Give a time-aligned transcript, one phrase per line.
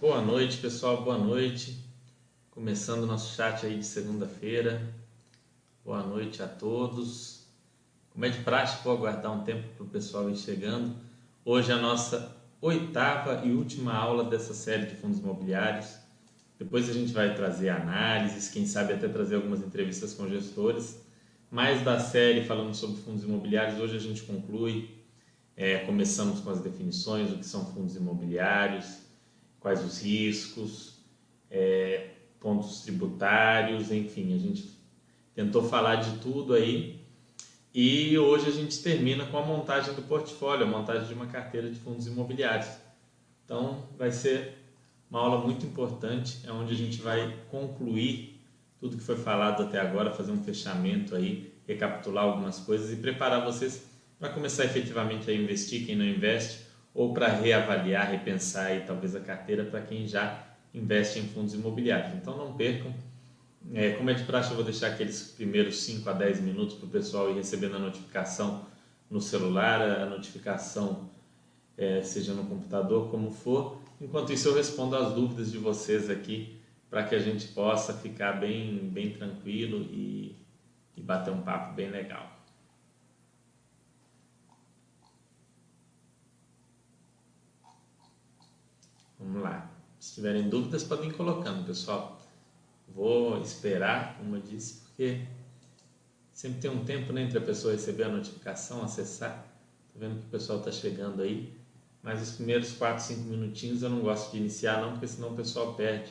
[0.00, 1.04] Boa noite, pessoal.
[1.04, 1.84] Boa noite.
[2.50, 4.94] Começando nosso chat aí de segunda-feira.
[5.84, 7.44] Boa noite a todos.
[8.08, 10.96] Como é de praxe, vou aguardar um tempo para o pessoal ir chegando.
[11.44, 15.98] Hoje é a nossa oitava e última aula dessa série de fundos imobiliários.
[16.58, 20.98] Depois a gente vai trazer análises, quem sabe até trazer algumas entrevistas com gestores.
[21.50, 24.98] Mais da série falando sobre fundos imobiliários, hoje a gente conclui.
[25.54, 29.09] É, começamos com as definições, o que são fundos imobiliários,
[29.60, 30.94] quais os riscos,
[31.50, 32.08] é,
[32.40, 34.70] pontos tributários, enfim, a gente
[35.34, 37.00] tentou falar de tudo aí.
[37.72, 41.70] E hoje a gente termina com a montagem do portfólio, a montagem de uma carteira
[41.70, 42.70] de fundos imobiliários.
[43.44, 44.58] Então vai ser
[45.08, 48.40] uma aula muito importante, é onde a gente vai concluir
[48.80, 53.44] tudo que foi falado até agora, fazer um fechamento aí, recapitular algumas coisas e preparar
[53.44, 53.84] vocês
[54.18, 59.20] para começar efetivamente a investir, quem não investe, ou para reavaliar, repensar aí, talvez a
[59.20, 60.44] carteira para quem já
[60.74, 62.14] investe em fundos imobiliários.
[62.14, 62.92] Então não percam.
[63.74, 66.86] É, como é de praxe, eu vou deixar aqueles primeiros 5 a 10 minutos para
[66.86, 68.66] o pessoal ir recebendo a notificação
[69.10, 71.10] no celular, a notificação
[71.76, 73.80] é, seja no computador, como for.
[74.00, 78.32] Enquanto isso, eu respondo as dúvidas de vocês aqui para que a gente possa ficar
[78.32, 80.36] bem, bem tranquilo e,
[80.96, 82.39] e bater um papo bem legal.
[89.20, 89.70] Vamos lá.
[89.98, 92.18] Se tiverem dúvidas, podem ir colocando, pessoal.
[92.88, 95.20] Vou esperar, como eu disse, porque
[96.32, 99.46] sempre tem um tempo né, entre a pessoa receber a notificação, acessar.
[99.92, 101.52] Tô vendo que o pessoal está chegando aí.
[102.02, 105.36] Mas os primeiros 4, 5 minutinhos eu não gosto de iniciar, não, porque senão o
[105.36, 106.10] pessoal perde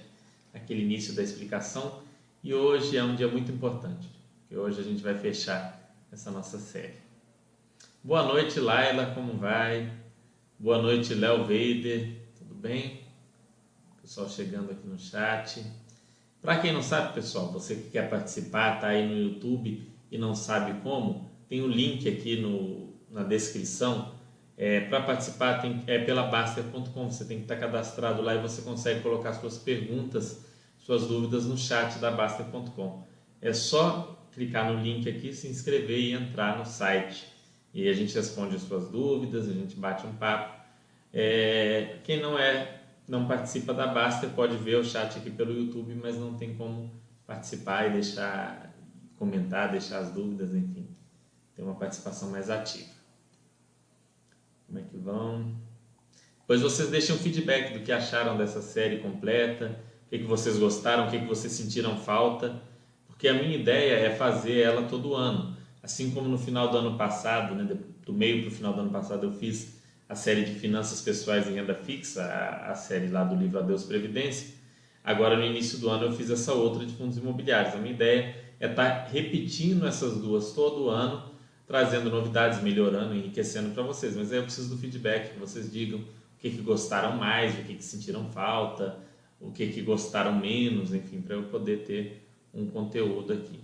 [0.54, 2.04] aquele início da explicação.
[2.44, 4.08] E hoje é um dia muito importante,
[4.42, 6.94] porque hoje a gente vai fechar essa nossa série.
[8.04, 9.92] Boa noite, Laila, como vai?
[10.60, 12.19] Boa noite, Léo Vader,
[12.60, 13.02] bem?
[14.02, 15.64] pessoal chegando aqui no chat.
[16.42, 20.34] Para quem não sabe, pessoal, você que quer participar, tá aí no YouTube e não
[20.34, 24.14] sabe como, tem o um link aqui no, na descrição.
[24.58, 28.42] É, Para participar tem, é pela Baster.com, você tem que estar tá cadastrado lá e
[28.42, 30.44] você consegue colocar suas perguntas,
[30.80, 33.04] suas dúvidas no chat da Baster.com.
[33.42, 37.28] É só clicar no link aqui, se inscrever e entrar no site.
[37.73, 40.58] E a gente responde as suas dúvidas, a gente bate um papo.
[41.14, 45.95] É, quem não é não participa da Baster pode ver o chat aqui pelo YouTube,
[45.95, 46.92] mas não tem como
[47.25, 48.71] participar e deixar
[49.17, 50.87] comentar, deixar as dúvidas, enfim,
[51.55, 52.89] ter uma participação mais ativa.
[54.67, 55.55] Como é que vão?
[56.45, 60.58] Pois vocês deixem um feedback do que acharam dessa série completa, o que, que vocês
[60.58, 62.61] gostaram, o que, que vocês sentiram falta,
[63.08, 65.58] porque a minha ideia é fazer ela todo ano.
[65.81, 67.67] Assim como no final do ano passado, né,
[68.05, 69.79] do meio para o final do ano passado, eu fiz
[70.09, 73.83] a série de finanças pessoais em renda fixa, a, a série lá do livro Adeus
[73.83, 74.47] Previdência.
[75.03, 77.75] Agora, no início do ano, eu fiz essa outra de fundos imobiliários.
[77.75, 81.31] A minha ideia é estar tá repetindo essas duas todo ano,
[81.67, 84.15] trazendo novidades, melhorando, enriquecendo para vocês.
[84.15, 87.64] Mas aí eu preciso do feedback, que vocês digam o que, que gostaram mais, o
[87.64, 88.97] que, que sentiram falta,
[89.39, 93.59] o que, que gostaram menos, enfim, para eu poder ter um conteúdo aqui.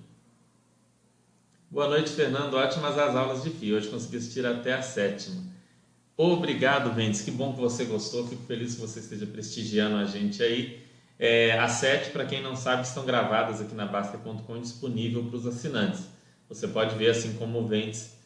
[1.72, 2.54] Boa noite, Fernando.
[2.54, 3.74] Ótimas as aulas de FII.
[3.74, 5.55] Hoje consegui assistir até a sétima.
[6.18, 7.22] Obrigado, Vendes.
[7.22, 8.26] Que bom que você gostou.
[8.28, 10.82] Fico feliz que você esteja prestigiando a gente aí.
[11.20, 15.46] É, as sete, para quem não sabe, estão gravadas aqui na Basta.com disponível para os
[15.46, 16.04] assinantes.
[16.48, 18.18] Você pode ver, assim como o Vendes,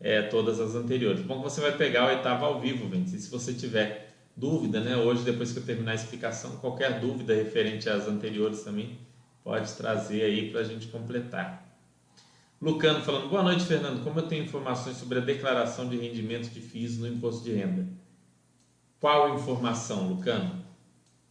[0.00, 1.22] é, todas as anteriores.
[1.22, 3.12] Bom você vai pegar a oitava ao vivo, Vendes.
[3.12, 7.34] E se você tiver dúvida, né, hoje, depois que eu terminar a explicação, qualquer dúvida
[7.34, 8.98] referente às anteriores também,
[9.42, 11.65] pode trazer aí para a gente completar.
[12.60, 14.02] Lucano falando, boa noite, Fernando.
[14.02, 17.86] Como eu tenho informações sobre a declaração de rendimento que fiz no imposto de renda?
[18.98, 20.64] Qual informação, Lucano?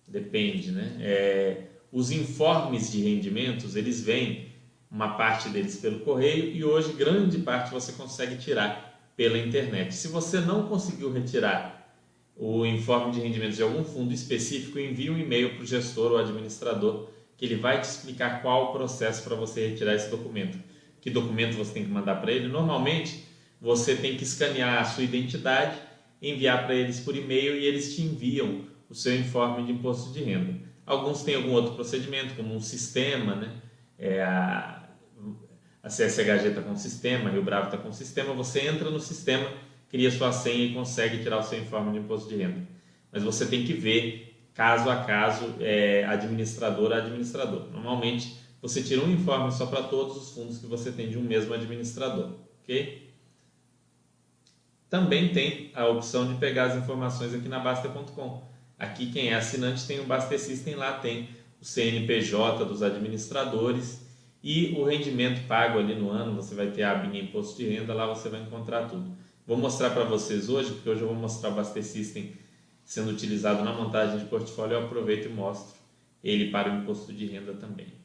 [0.08, 0.98] Depende, né?
[1.00, 4.50] É, os informes de rendimentos, eles vêm,
[4.92, 9.96] uma parte deles pelo correio e hoje grande parte você consegue tirar pela internet.
[9.96, 11.92] Se você não conseguiu retirar
[12.38, 16.18] o informe de rendimentos de algum fundo específico, envie um e-mail para o gestor ou
[16.20, 20.75] administrador que ele vai te explicar qual o processo para você retirar esse documento
[21.06, 22.48] que documento você tem que mandar para ele.
[22.48, 23.26] Normalmente,
[23.62, 25.78] você tem que escanear a sua identidade,
[26.20, 30.24] enviar para eles por e-mail e eles te enviam o seu informe de imposto de
[30.24, 30.56] renda.
[30.84, 33.52] Alguns têm algum outro procedimento, como um sistema, né?
[34.00, 34.90] É a,
[35.84, 39.00] a CSHG está com um sistema, Rio Bravo está com um sistema, você entra no
[39.00, 39.48] sistema,
[39.92, 42.68] cria sua senha e consegue tirar o seu informe de imposto de renda.
[43.12, 47.70] Mas você tem que ver caso a caso, é, administrador a administrador.
[47.72, 51.22] Normalmente, você tira um informe só para todos os fundos que você tem de um
[51.22, 52.32] mesmo administrador,
[52.64, 53.14] ok?
[54.90, 58.42] Também tem a opção de pegar as informações aqui na Basta.com.
[58.80, 61.30] Aqui quem é assinante tem o Baster System, lá tem
[61.62, 64.02] o CNPJ dos administradores
[64.44, 67.94] e o rendimento pago ali no ano, você vai ter a abinha imposto de renda,
[67.94, 69.16] lá você vai encontrar tudo.
[69.46, 72.34] Vou mostrar para vocês hoje, porque hoje eu vou mostrar o Baster System
[72.84, 75.76] sendo utilizado na montagem de portfólio, eu aproveito e mostro
[76.24, 78.05] ele para o imposto de renda também.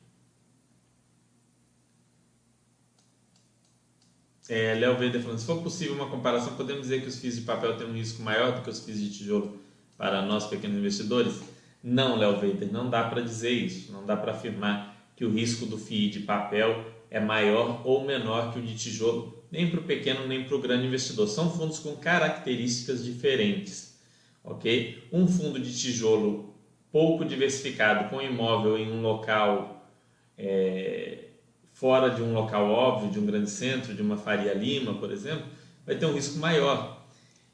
[4.50, 7.42] É, Léo Verde falando, se for possível uma comparação, podemos dizer que os FIIs de
[7.42, 9.60] papel têm um risco maior do que os FIIs de tijolo
[9.96, 11.40] para nós pequenos investidores?
[11.84, 13.92] Não, Léo Vader, não dá para dizer isso.
[13.92, 18.52] Não dá para afirmar que o risco do FII de papel é maior ou menor
[18.52, 21.28] que o de tijolo, nem para o pequeno nem para o grande investidor.
[21.28, 24.00] São fundos com características diferentes,
[24.42, 25.00] ok?
[25.12, 26.52] Um fundo de tijolo
[26.90, 29.88] pouco diversificado, com imóvel em um local
[30.36, 31.29] é,
[31.80, 35.46] fora de um local óbvio, de um grande centro, de uma Faria Lima, por exemplo,
[35.86, 37.00] vai ter um risco maior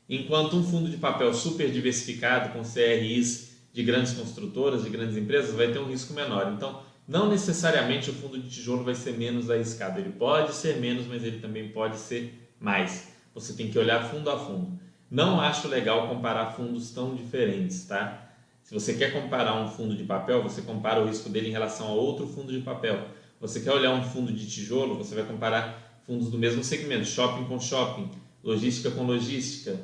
[0.08, 5.54] enquanto um fundo de papel super diversificado com CRIs de grandes construtoras, de grandes empresas,
[5.54, 6.52] vai ter um risco menor.
[6.56, 10.00] Então, não necessariamente o fundo de tijolo vai ser menos arriscado.
[10.00, 13.12] Ele pode ser menos, mas ele também pode ser mais.
[13.34, 14.78] Você tem que olhar fundo a fundo.
[15.10, 18.32] Não acho legal comparar fundos tão diferentes, tá?
[18.62, 21.86] Se você quer comparar um fundo de papel, você compara o risco dele em relação
[21.86, 23.06] a outro fundo de papel.
[23.40, 27.44] Você quer olhar um fundo de tijolo, você vai comparar fundos do mesmo segmento, shopping
[27.44, 28.10] com shopping,
[28.42, 29.80] logística com logística,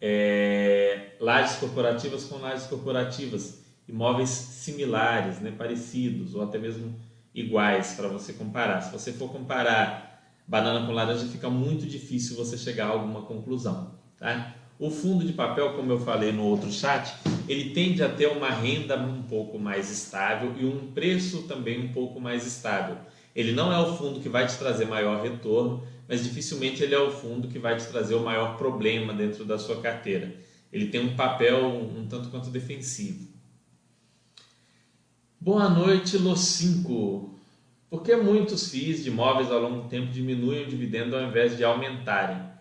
[0.00, 6.94] é, lajes corporativas com lajes corporativas, imóveis similares, né, parecidos ou até mesmo
[7.34, 8.80] iguais para você comparar.
[8.80, 13.90] Se você for comparar banana com laranja, fica muito difícil você chegar a alguma conclusão.
[14.18, 14.54] Tá?
[14.84, 17.14] O fundo de papel, como eu falei no outro chat,
[17.48, 21.88] ele tende a ter uma renda um pouco mais estável e um preço também um
[21.90, 22.98] pouco mais estável.
[23.34, 26.98] Ele não é o fundo que vai te trazer maior retorno, mas dificilmente ele é
[27.00, 30.34] o fundo que vai te trazer o maior problema dentro da sua carteira.
[30.70, 33.26] Ele tem um papel um tanto quanto defensivo.
[35.40, 37.34] Boa noite, Los 5.
[37.88, 41.56] Por que muitos FIIs de imóveis ao longo do tempo diminuem o dividendo ao invés
[41.56, 42.53] de aumentarem?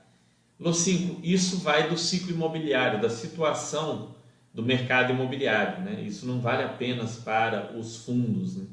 [0.63, 4.15] Los 5, isso vai do ciclo imobiliário, da situação
[4.53, 5.83] do mercado imobiliário.
[5.83, 6.05] Né?
[6.07, 8.55] Isso não vale apenas para os fundos.
[8.55, 8.63] Né?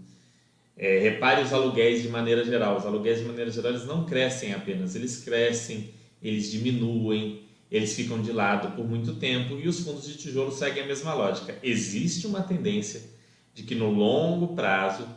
[0.76, 2.76] É, repare os aluguéis de maneira geral.
[2.76, 5.90] Os aluguéis de maneira geral eles não crescem apenas, eles crescem,
[6.22, 10.84] eles diminuem, eles ficam de lado por muito tempo e os fundos de tijolo seguem
[10.84, 11.58] a mesma lógica.
[11.60, 13.02] Existe uma tendência
[13.52, 15.08] de que no longo prazo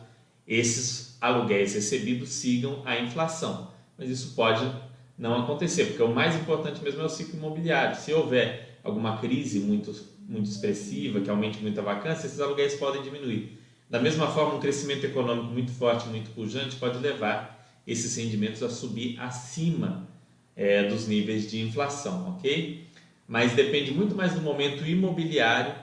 [0.44, 4.68] esses aluguéis recebidos sigam a inflação, mas isso pode
[5.16, 7.96] não acontecer, porque o mais importante mesmo é o ciclo imobiliário.
[7.96, 9.94] Se houver alguma crise muito,
[10.28, 13.58] muito expressiva, que aumente muita vacância, esses aluguéis podem diminuir.
[13.88, 17.54] Da mesma forma, um crescimento econômico muito forte, muito pujante, pode levar
[17.86, 20.08] esses rendimentos a subir acima
[20.56, 22.84] é, dos níveis de inflação, ok?
[23.26, 25.74] Mas depende muito mais do momento imobiliário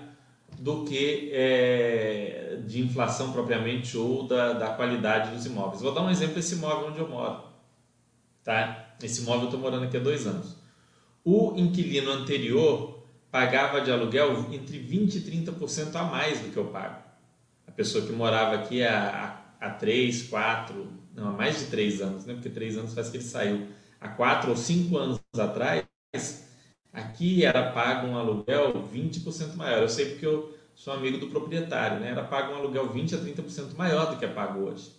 [0.59, 5.81] do que é, de inflação propriamente ou da, da qualidade dos imóveis.
[5.81, 7.50] Vou dar um exemplo desse imóvel onde eu moro.
[8.43, 8.95] Tá?
[9.01, 10.55] Esse imóvel eu estou morando aqui há dois anos.
[11.23, 16.65] O inquilino anterior pagava de aluguel entre 20% e 30% a mais do que eu
[16.65, 17.11] pago
[17.71, 22.25] a pessoa que morava aqui há, há, três, quatro, não, há mais de três anos,
[22.25, 22.33] né?
[22.33, 23.67] porque três anos faz que ele saiu,
[23.99, 25.85] há quatro ou cinco anos atrás,
[26.91, 29.81] aqui era pago um aluguel 20% maior.
[29.81, 32.09] Eu sei porque eu sou amigo do proprietário, né?
[32.09, 34.91] era pago um aluguel 20% a 30% maior do que é pago hoje.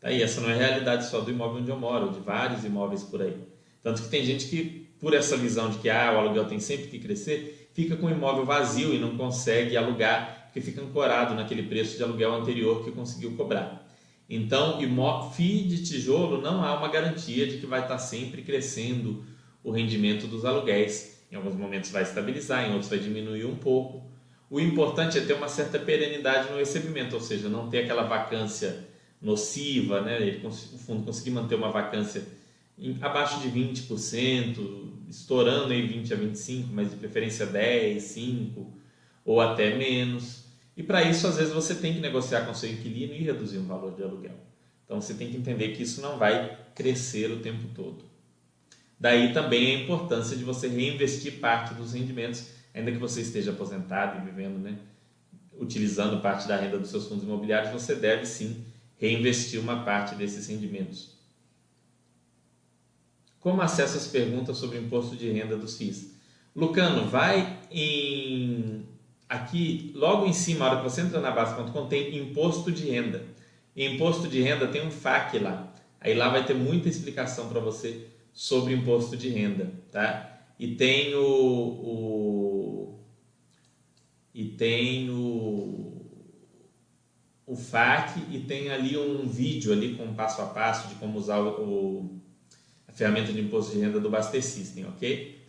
[0.00, 0.10] Tá?
[0.10, 3.22] E essa não é realidade só do imóvel onde eu moro, de vários imóveis por
[3.22, 3.36] aí.
[3.82, 6.88] Tanto que tem gente que, por essa visão de que ah, o aluguel tem sempre
[6.88, 11.62] que crescer, fica com o imóvel vazio e não consegue alugar porque fica ancorado naquele
[11.62, 13.88] preço de aluguel anterior que conseguiu cobrar.
[14.28, 14.78] Então,
[15.32, 19.24] FII de tijolo não há uma garantia de que vai estar sempre crescendo
[19.62, 21.24] o rendimento dos aluguéis.
[21.30, 24.10] Em alguns momentos vai estabilizar, em outros vai diminuir um pouco.
[24.48, 28.88] O importante é ter uma certa perenidade no recebimento, ou seja, não ter aquela vacância
[29.20, 30.20] nociva, né?
[30.20, 32.24] Ele, o fundo conseguir manter uma vacância
[32.78, 38.72] em, abaixo de 20%, estourando em 20 a 25, mas de preferência 10, 5
[39.24, 40.44] ou até menos.
[40.76, 43.64] E para isso, às vezes, você tem que negociar com seu inquilino e reduzir o
[43.64, 44.36] valor de aluguel.
[44.84, 48.04] Então, você tem que entender que isso não vai crescer o tempo todo.
[48.98, 54.20] Daí também a importância de você reinvestir parte dos rendimentos, ainda que você esteja aposentado
[54.20, 54.78] e vivendo, né,
[55.58, 58.64] utilizando parte da renda dos seus fundos imobiliários, você deve sim
[59.00, 61.18] reinvestir uma parte desses rendimentos.
[63.40, 66.14] Como acesso às perguntas sobre o imposto de renda dos FIIs?
[66.54, 68.84] Lucano, vai em
[69.26, 73.24] aqui, logo em cima, a hora que você entra na base.com, tem imposto de renda.
[73.74, 75.72] E imposto de renda tem um FAQ lá.
[76.00, 80.26] Aí lá vai ter muita explicação para você sobre imposto de renda, tá?
[80.58, 83.00] E tem o, o,
[84.34, 85.89] e tem o,
[87.50, 91.40] o FAQ e tem ali um vídeo ali com passo a passo de como usar
[91.40, 92.20] o, o
[92.86, 95.40] a ferramenta de imposto de renda do Baster System, ok?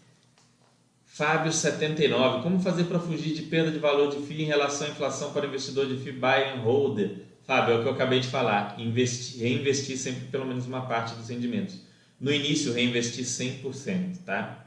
[1.06, 4.90] Fábio 79, como fazer para fugir de perda de valor de FII em relação à
[4.90, 7.18] inflação para investidor de FII buy and holder?
[7.44, 11.14] Fábio, é o que eu acabei de falar, investir, reinvestir sempre pelo menos uma parte
[11.14, 11.82] dos rendimentos.
[12.20, 14.66] No início, reinvestir 100%, tá?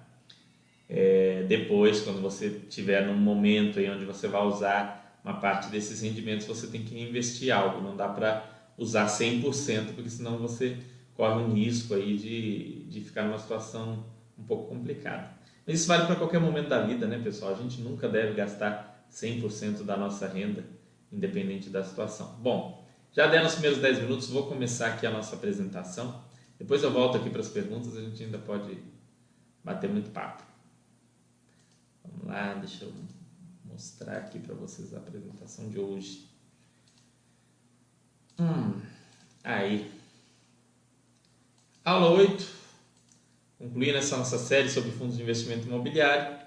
[0.88, 6.02] É, depois, quando você tiver num momento em onde você vai usar uma parte desses
[6.02, 8.44] rendimentos você tem que reinvestir algo, não dá para
[8.76, 10.76] usar 100%, porque senão você
[11.14, 14.04] corre um risco aí de, de ficar numa situação
[14.38, 15.30] um pouco complicada.
[15.66, 17.52] Mas isso vale para qualquer momento da vida, né, pessoal?
[17.52, 20.64] A gente nunca deve gastar 100% da nossa renda,
[21.10, 22.36] independente da situação.
[22.40, 26.22] Bom, já deram os primeiros 10 minutos, vou começar aqui a nossa apresentação.
[26.58, 28.76] Depois eu volto aqui para as perguntas, a gente ainda pode
[29.62, 30.42] bater muito papo.
[32.04, 33.13] Vamos lá, deixa eu
[33.74, 36.28] mostrar aqui para vocês a apresentação de hoje.
[38.38, 38.80] Hum,
[39.42, 39.90] aí.
[41.84, 42.46] Aula 8.
[43.58, 46.38] Concluindo essa nossa série sobre fundos de investimento imobiliário.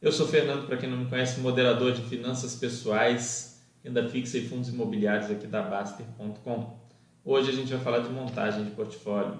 [0.00, 4.48] Eu sou Fernando, para quem não me conhece, moderador de finanças pessoais, renda fixa e
[4.48, 6.78] fundos imobiliários aqui da Baster.com.
[7.24, 9.36] Hoje a gente vai falar de montagem de portfólio.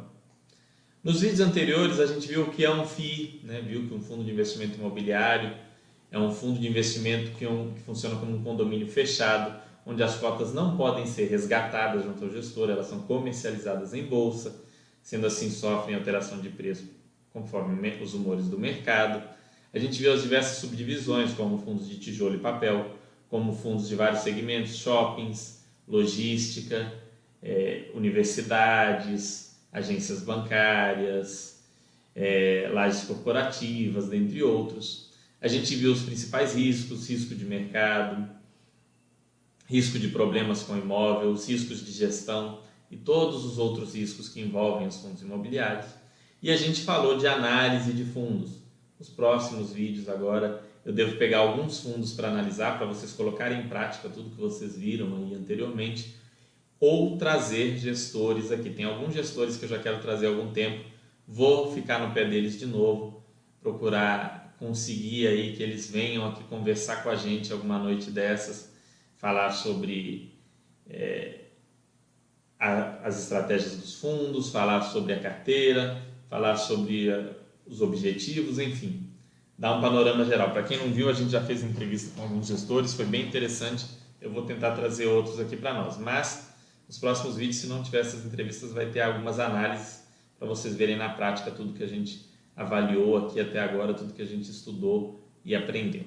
[1.05, 3.61] Nos vídeos anteriores a gente viu o que é um FII, né?
[3.61, 5.66] viu que um fundo de investimento imobiliário
[6.11, 10.03] é um fundo de investimento que, é um, que funciona como um condomínio fechado, onde
[10.03, 14.65] as cotas não podem ser resgatadas junto ao gestor, elas são comercializadas em bolsa,
[15.03, 16.89] sendo assim sofrem alteração de preço
[17.33, 19.23] conforme os humores do mercado.
[19.73, 22.97] A gente vê as diversas subdivisões, como fundos de tijolo e papel,
[23.29, 26.93] como fundos de vários segmentos, shoppings, logística,
[27.43, 31.63] é, universidades, agências bancárias,
[32.15, 35.06] é, lajes corporativas, dentre outros.
[35.41, 38.29] A gente viu os principais riscos: risco de mercado,
[39.67, 44.41] risco de problemas com imóvel, os riscos de gestão e todos os outros riscos que
[44.41, 45.87] envolvem os fundos imobiliários.
[46.43, 48.65] E a gente falou de análise de fundos.
[48.99, 53.69] Nos próximos vídeos agora eu devo pegar alguns fundos para analisar, para vocês colocarem em
[53.69, 56.15] prática tudo que vocês viram aí anteriormente,
[56.79, 58.71] ou trazer gestores aqui.
[58.71, 60.85] Tem alguns gestores que eu já quero trazer há algum tempo,
[61.27, 63.21] vou ficar no pé deles de novo,
[63.61, 68.73] procurar conseguir aí que eles venham aqui conversar com a gente alguma noite dessas,
[69.17, 70.35] falar sobre
[70.89, 71.41] é,
[72.59, 77.33] a, as estratégias dos fundos, falar sobre a carteira, falar sobre a,
[77.67, 79.09] os objetivos, enfim,
[79.59, 80.51] dar um panorama geral.
[80.51, 83.87] Para quem não viu, a gente já fez entrevista com alguns gestores, foi bem interessante.
[84.21, 86.55] Eu vou tentar trazer outros aqui para nós, mas
[86.89, 90.05] nos próximos vídeos, se não tiver essas entrevistas, vai ter algumas análises
[90.39, 92.25] para vocês verem na prática tudo que a gente
[92.57, 96.05] avaliou aqui até agora tudo que a gente estudou e aprendeu.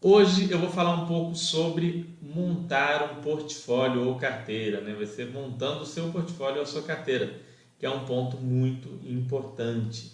[0.00, 4.94] Hoje eu vou falar um pouco sobre montar um portfólio ou carteira, né?
[4.94, 7.40] Vai ser montando o seu portfólio ou a sua carteira,
[7.78, 10.10] que é um ponto muito importante.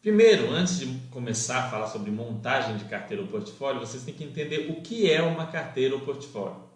[0.00, 4.24] Primeiro, antes de começar a falar sobre montagem de carteira ou portfólio, vocês têm que
[4.24, 6.67] entender o que é uma carteira ou portfólio.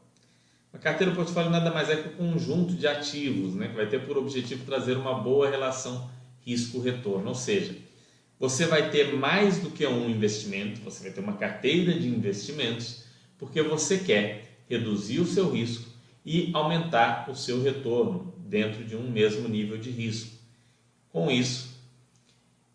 [0.73, 4.07] A carteira portfólio nada mais é que um conjunto de ativos, né, que vai ter
[4.07, 6.11] por objetivo trazer uma boa relação
[6.41, 7.29] risco-retorno.
[7.29, 7.77] Ou seja,
[8.39, 13.05] você vai ter mais do que um investimento, você vai ter uma carteira de investimentos,
[13.39, 15.91] porque você quer reduzir o seu risco
[16.25, 20.31] e aumentar o seu retorno dentro de um mesmo nível de risco.
[21.11, 21.77] Com isso,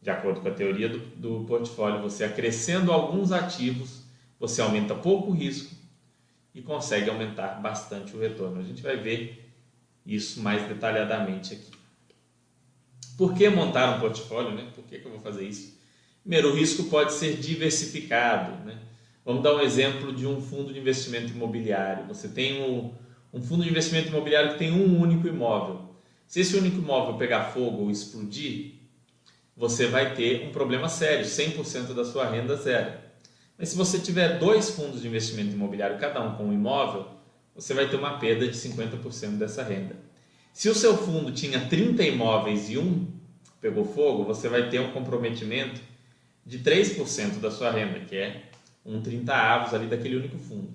[0.02, 4.04] de acordo com a teoria do, do portfólio, você acrescendo alguns ativos,
[4.40, 5.77] você aumenta pouco o risco
[6.54, 8.60] e consegue aumentar bastante o retorno.
[8.60, 9.54] A gente vai ver
[10.06, 11.72] isso mais detalhadamente aqui.
[13.18, 14.52] Por que montar um portfólio?
[14.52, 14.70] Né?
[14.74, 15.78] Por que, que eu vou fazer isso?
[16.22, 18.64] Primeiro, o risco pode ser diversificado.
[18.66, 18.78] Né?
[19.26, 22.06] Vamos dar um exemplo de um fundo de investimento imobiliário.
[22.08, 22.94] Você tem um,
[23.34, 25.96] um fundo de investimento imobiliário que tem um único imóvel.
[26.28, 28.76] Se esse único imóvel pegar fogo ou explodir,
[29.56, 33.07] você vai ter um problema sério, 100% da sua renda zero.
[33.58, 37.08] Mas se você tiver dois fundos de investimento imobiliário, cada um com um imóvel,
[37.56, 39.96] você vai ter uma perda de 50% dessa renda.
[40.54, 43.08] Se o seu fundo tinha 30 imóveis e um
[43.60, 45.82] pegou fogo, você vai ter um comprometimento
[46.46, 48.44] de 3% da sua renda, que é
[48.86, 50.70] um 30 avos ali daquele único fundo.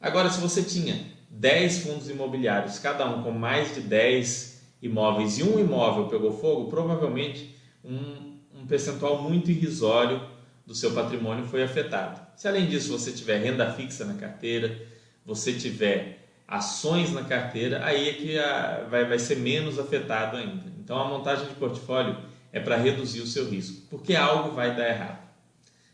[0.00, 5.42] Agora, se você tinha 10 fundos imobiliários, cada um com mais de 10 imóveis e
[5.42, 10.20] um imóvel pegou fogo, provavelmente um, um percentual muito irrisório
[10.68, 12.20] do seu patrimônio foi afetado.
[12.36, 14.78] Se além disso você tiver renda fixa na carteira,
[15.24, 20.70] você tiver ações na carteira, aí é que a, vai, vai ser menos afetado ainda.
[20.78, 22.18] Então a montagem de portfólio
[22.52, 25.26] é para reduzir o seu risco, porque algo vai dar errado.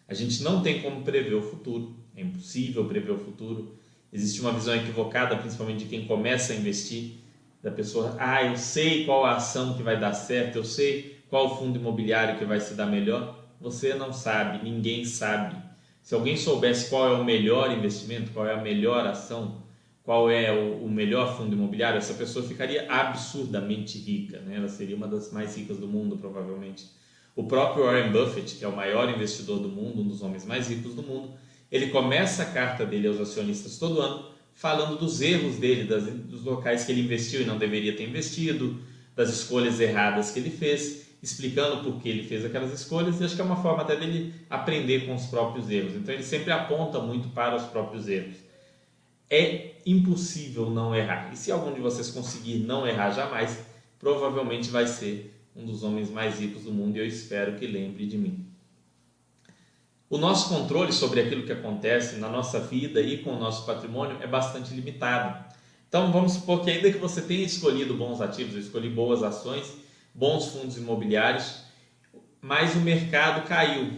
[0.09, 3.79] A gente não tem como prever o futuro, é impossível prever o futuro.
[4.13, 7.13] Existe uma visão equivocada, principalmente de quem começa a investir,
[7.63, 11.57] da pessoa, ah, eu sei qual a ação que vai dar certo, eu sei qual
[11.61, 13.44] fundo imobiliário que vai se dar melhor.
[13.61, 15.57] Você não sabe, ninguém sabe.
[16.03, 19.63] Se alguém soubesse qual é o melhor investimento, qual é a melhor ação,
[20.03, 24.57] qual é o, melhor fundo imobiliário, essa pessoa ficaria absurdamente rica, né?
[24.57, 26.85] ela seria uma das mais ricas do mundo, provavelmente.
[27.35, 30.69] O próprio Warren Buffett, que é o maior investidor do mundo, um dos homens mais
[30.69, 31.33] ricos do mundo,
[31.73, 36.45] ele começa a carta dele aos acionistas todo ano falando dos erros dele, das, dos
[36.45, 38.79] locais que ele investiu e não deveria ter investido,
[39.17, 43.35] das escolhas erradas que ele fez, explicando por que ele fez aquelas escolhas e acho
[43.35, 45.95] que é uma forma até dele aprender com os próprios erros.
[45.95, 48.45] Então ele sempre aponta muito para os próprios erros
[49.31, 51.31] é impossível não errar.
[51.33, 53.65] E se algum de vocês conseguir não errar jamais,
[53.99, 58.07] provavelmente vai ser um dos homens mais ricos do mundo e eu espero que lembre
[58.07, 58.47] de mim.
[60.09, 64.17] O nosso controle sobre aquilo que acontece na nossa vida e com o nosso patrimônio
[64.21, 65.45] é bastante limitado.
[65.89, 69.73] Então vamos supor que ainda que você tenha escolhido bons ativos, escolhi boas ações,
[70.15, 71.65] bons fundos imobiliários,
[72.41, 73.93] mas o mercado caiu.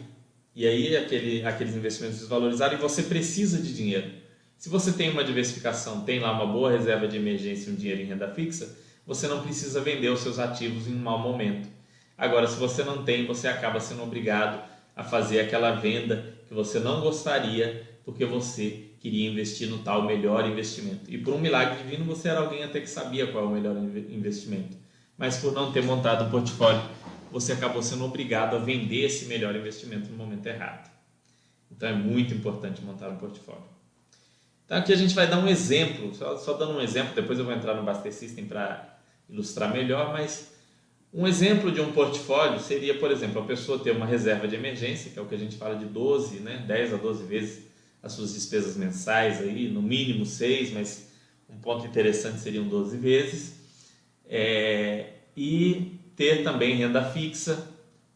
[0.54, 4.11] E aí aquele, aqueles investimentos desvalorizaram e você precisa de dinheiro.
[4.56, 8.00] Se você tem uma diversificação, tem lá uma boa reserva de emergência e um dinheiro
[8.00, 8.75] em renda fixa,
[9.06, 11.68] você não precisa vender os seus ativos em um mau momento.
[12.16, 16.78] Agora, se você não tem, você acaba sendo obrigado a fazer aquela venda que você
[16.80, 21.02] não gostaria porque você queria investir no tal melhor investimento.
[21.08, 23.76] E por um milagre divino, você era alguém até que sabia qual é o melhor
[23.76, 24.76] investimento.
[25.16, 26.82] Mas por não ter montado o portfólio,
[27.30, 30.90] você acabou sendo obrigado a vender esse melhor investimento no momento errado.
[31.70, 33.64] Então é muito importante montar um portfólio.
[34.64, 37.44] Então aqui a gente vai dar um exemplo, só, só dando um exemplo, depois eu
[37.44, 40.52] vou entrar no Baster System para ilustrar melhor, mas
[41.12, 45.11] um exemplo de um portfólio seria, por exemplo, a pessoa ter uma reserva de emergência,
[45.11, 47.66] que é o que a gente fala de 12, né, 10 a 12 vezes
[48.02, 51.08] as suas despesas mensais, aí, no mínimo 6, mas
[51.49, 53.65] um ponto interessante seriam 12 vezes,
[54.28, 57.68] é, e ter também renda fixa,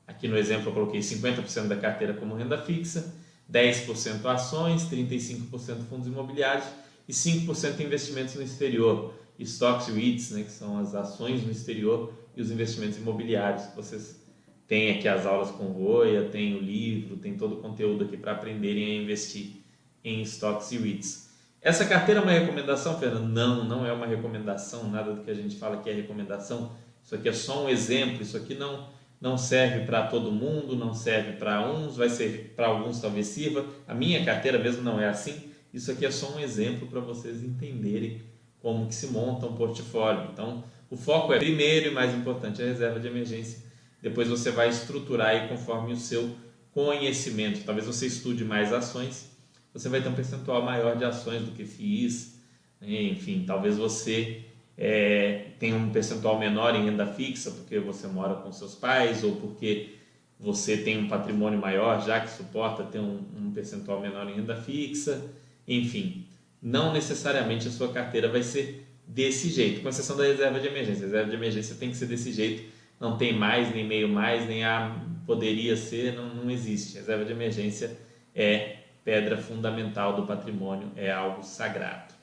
[0.06, 3.14] aqui no exemplo eu coloquei 50% da carteira como renda fixa,
[3.50, 6.66] 10% ações, 35% fundos imobiliários
[7.08, 12.12] e 5% investimentos no exterior, stocks e REITs, né, que são as ações no exterior
[12.36, 13.64] e os investimentos imobiliários.
[13.74, 14.20] Vocês
[14.66, 18.32] têm aqui as aulas com Voia, tem o livro, tem todo o conteúdo aqui para
[18.32, 19.62] aprenderem a investir
[20.04, 21.29] em stocks e REITs.
[21.62, 23.28] Essa carteira é uma recomendação, Fernando?
[23.28, 26.72] Não, não é uma recomendação, nada do que a gente fala que é recomendação.
[27.04, 28.88] Isso aqui é só um exemplo, isso aqui não
[29.20, 33.66] não serve para todo mundo, não serve para uns, vai ser para alguns talvez sirva.
[33.86, 35.50] A minha carteira mesmo não é assim.
[35.74, 38.22] Isso aqui é só um exemplo para vocês entenderem
[38.60, 40.30] como que se monta um portfólio.
[40.32, 43.62] Então, o foco é primeiro e mais importante a reserva de emergência.
[44.02, 46.34] Depois você vai estruturar aí conforme o seu
[46.72, 47.64] conhecimento.
[47.64, 49.29] Talvez você estude mais ações,
[49.72, 52.40] você vai ter um percentual maior de ações do que FIIs.
[52.82, 54.44] Enfim, talvez você
[54.76, 59.36] é, tem um percentual menor em renda fixa porque você mora com seus pais ou
[59.36, 59.94] porque
[60.38, 64.56] você tem um patrimônio maior já que suporta ter um, um percentual menor em renda
[64.56, 65.22] fixa,
[65.68, 66.26] enfim,
[66.62, 71.02] não necessariamente a sua carteira vai ser desse jeito, com exceção da reserva de emergência.
[71.02, 72.64] A reserva de emergência tem que ser desse jeito,
[72.98, 76.96] não tem mais, nem meio mais, nem a poderia ser, não, não existe.
[76.96, 77.96] A reserva de emergência
[78.34, 82.14] é pedra fundamental do patrimônio, é algo sagrado.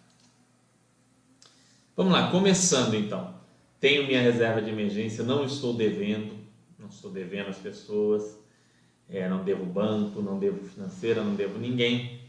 [1.96, 3.36] Vamos lá, começando então.
[3.80, 6.36] Tenho minha reserva de emergência, não estou devendo,
[6.78, 8.38] não estou devendo as pessoas,
[9.10, 12.20] é, não devo banco, não devo financeira, não devo ninguém.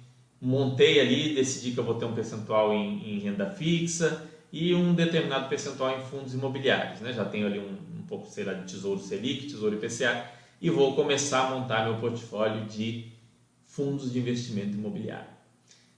[0.40, 4.94] Montei ali, decidi que eu vou ter um percentual em, em renda fixa e um
[4.94, 7.00] determinado percentual em fundos imobiliários.
[7.00, 7.12] Né?
[7.12, 10.30] Já tenho ali um, um pouco, sei lá, de Tesouro Selic, Tesouro IPCA
[10.61, 13.17] e vou começar a montar meu portfólio de
[13.78, 15.30] fundos de investimento imobiliário.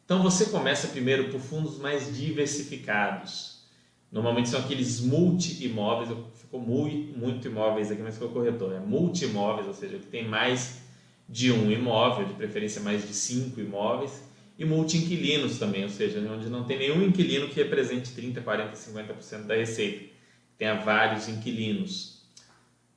[0.05, 3.61] Então você começa primeiro por fundos mais diversificados,
[4.11, 9.75] Normalmente são aqueles multi-imóveis, ficou muito, muito imóveis aqui, mas ficou corretor, é multi-imóveis, ou
[9.75, 10.81] seja, que tem mais
[11.29, 14.25] de um imóvel, de preferência mais de cinco imóveis,
[14.59, 19.47] e multi-inquilinos também, ou seja, onde não tem nenhum inquilino que represente 30%, 40%, 50%
[19.47, 20.11] da receita,
[20.59, 22.25] tenha vários inquilinos.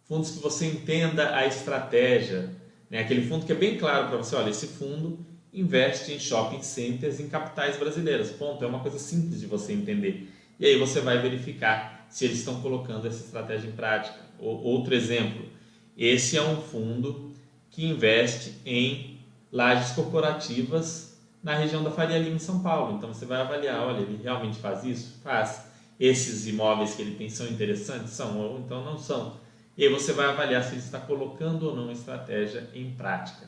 [0.05, 2.53] Fundos que você entenda a estratégia,
[2.89, 2.99] né?
[2.99, 5.19] aquele fundo que é bem claro para você, olha, esse fundo
[5.53, 10.27] investe em shopping centers em capitais brasileiras, ponto, é uma coisa simples de você entender
[10.59, 14.19] e aí você vai verificar se eles estão colocando essa estratégia em prática.
[14.37, 15.43] Outro exemplo,
[15.97, 17.31] esse é um fundo
[17.69, 19.17] que investe em
[19.51, 22.95] lajes corporativas na região da Faria Lima em São Paulo.
[22.95, 25.19] Então você vai avaliar, olha, ele realmente faz isso?
[25.23, 25.65] Faz.
[25.99, 28.13] Esses imóveis que ele tem são interessantes?
[28.13, 29.37] São, ou então não são.
[29.77, 33.47] E aí você vai avaliar se está colocando ou não a estratégia em prática.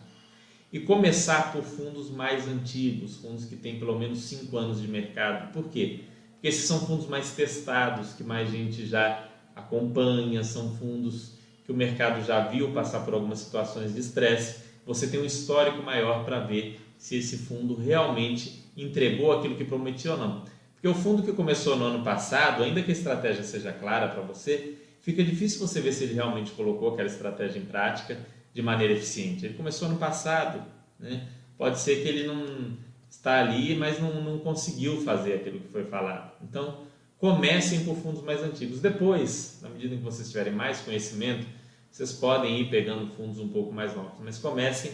[0.76, 5.54] e começar por fundos mais antigos, fundos que têm pelo menos 5 anos de mercado.
[5.54, 6.02] Por quê?
[6.34, 11.76] Porque esses são fundos mais testados, que mais gente já acompanha, são fundos que o
[11.76, 14.66] mercado já viu passar por algumas situações de estresse.
[14.86, 20.12] Você tem um histórico maior para ver se esse fundo realmente entregou aquilo que prometia
[20.12, 20.44] ou não.
[20.74, 24.22] Porque o fundo que começou no ano passado, ainda que a estratégia seja clara para
[24.22, 28.18] você, fica difícil você ver se ele realmente colocou aquela estratégia em prática
[28.52, 29.46] de maneira eficiente.
[29.46, 30.64] Ele começou ano passado,
[31.00, 31.28] né?
[31.60, 32.76] pode ser que ele não
[33.08, 36.32] está ali, mas não, não conseguiu fazer aquilo que foi falado.
[36.42, 36.80] Então,
[37.20, 38.82] comecem por fundos mais antigos.
[38.82, 41.46] Depois, na medida em que vocês tiverem mais conhecimento,
[41.92, 44.92] vocês podem ir pegando fundos um pouco mais novos, mas comecem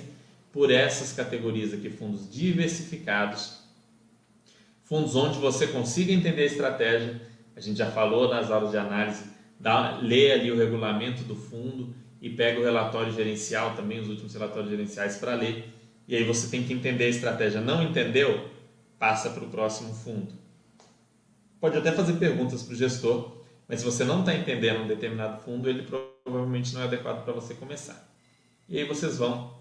[0.51, 3.61] por essas categorias aqui, fundos diversificados,
[4.83, 7.21] fundos onde você consiga entender a estratégia.
[7.55, 9.30] A gente já falou nas aulas de análise,
[9.61, 14.33] dá, lê ali o regulamento do fundo e pega o relatório gerencial também, os últimos
[14.33, 15.69] relatórios gerenciais para ler.
[16.07, 17.61] E aí você tem que entender a estratégia.
[17.61, 18.49] Não entendeu?
[18.99, 20.33] Passa para o próximo fundo.
[21.59, 25.41] Pode até fazer perguntas para o gestor, mas se você não está entendendo um determinado
[25.43, 28.11] fundo, ele provavelmente não é adequado para você começar.
[28.67, 29.55] E aí vocês vão,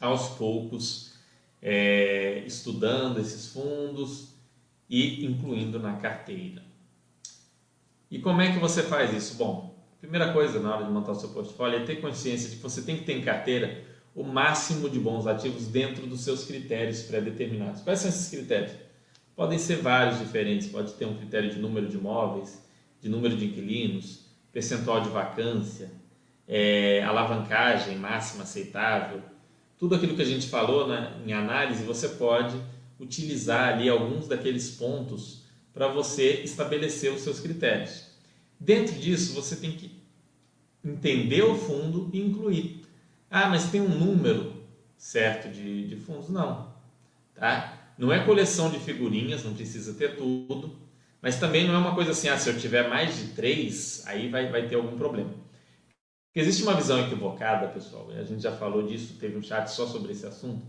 [0.00, 1.14] aos poucos,
[1.60, 4.34] é, estudando esses fundos
[4.88, 6.62] e incluindo na carteira.
[8.14, 9.34] E como é que você faz isso?
[9.34, 9.74] Bom,
[10.04, 12.82] Primeira coisa na hora de montar o seu portfólio é ter consciência de que você
[12.82, 13.82] tem que ter em carteira
[14.14, 17.80] o máximo de bons ativos dentro dos seus critérios pré-determinados.
[17.80, 18.72] Quais são esses critérios?
[19.34, 22.62] Podem ser vários diferentes, pode ter um critério de número de imóveis,
[23.00, 25.90] de número de inquilinos, percentual de vacância,
[26.46, 29.22] é, alavancagem máxima aceitável,
[29.78, 32.60] tudo aquilo que a gente falou né, em análise, você pode
[33.00, 35.43] utilizar ali alguns daqueles pontos
[35.74, 38.06] para você estabelecer os seus critérios.
[38.58, 39.90] Dentro disso, você tem que
[40.82, 42.82] entender o fundo e incluir.
[43.28, 44.54] Ah, mas tem um número
[44.96, 46.28] certo de, de fundos?
[46.28, 46.72] Não.
[47.34, 47.92] Tá?
[47.98, 50.78] Não é coleção de figurinhas, não precisa ter tudo.
[51.20, 54.28] Mas também não é uma coisa assim, ah, se eu tiver mais de três, aí
[54.28, 55.30] vai, vai ter algum problema.
[56.26, 59.86] Porque existe uma visão equivocada, pessoal, a gente já falou disso, teve um chat só
[59.86, 60.66] sobre esse assunto,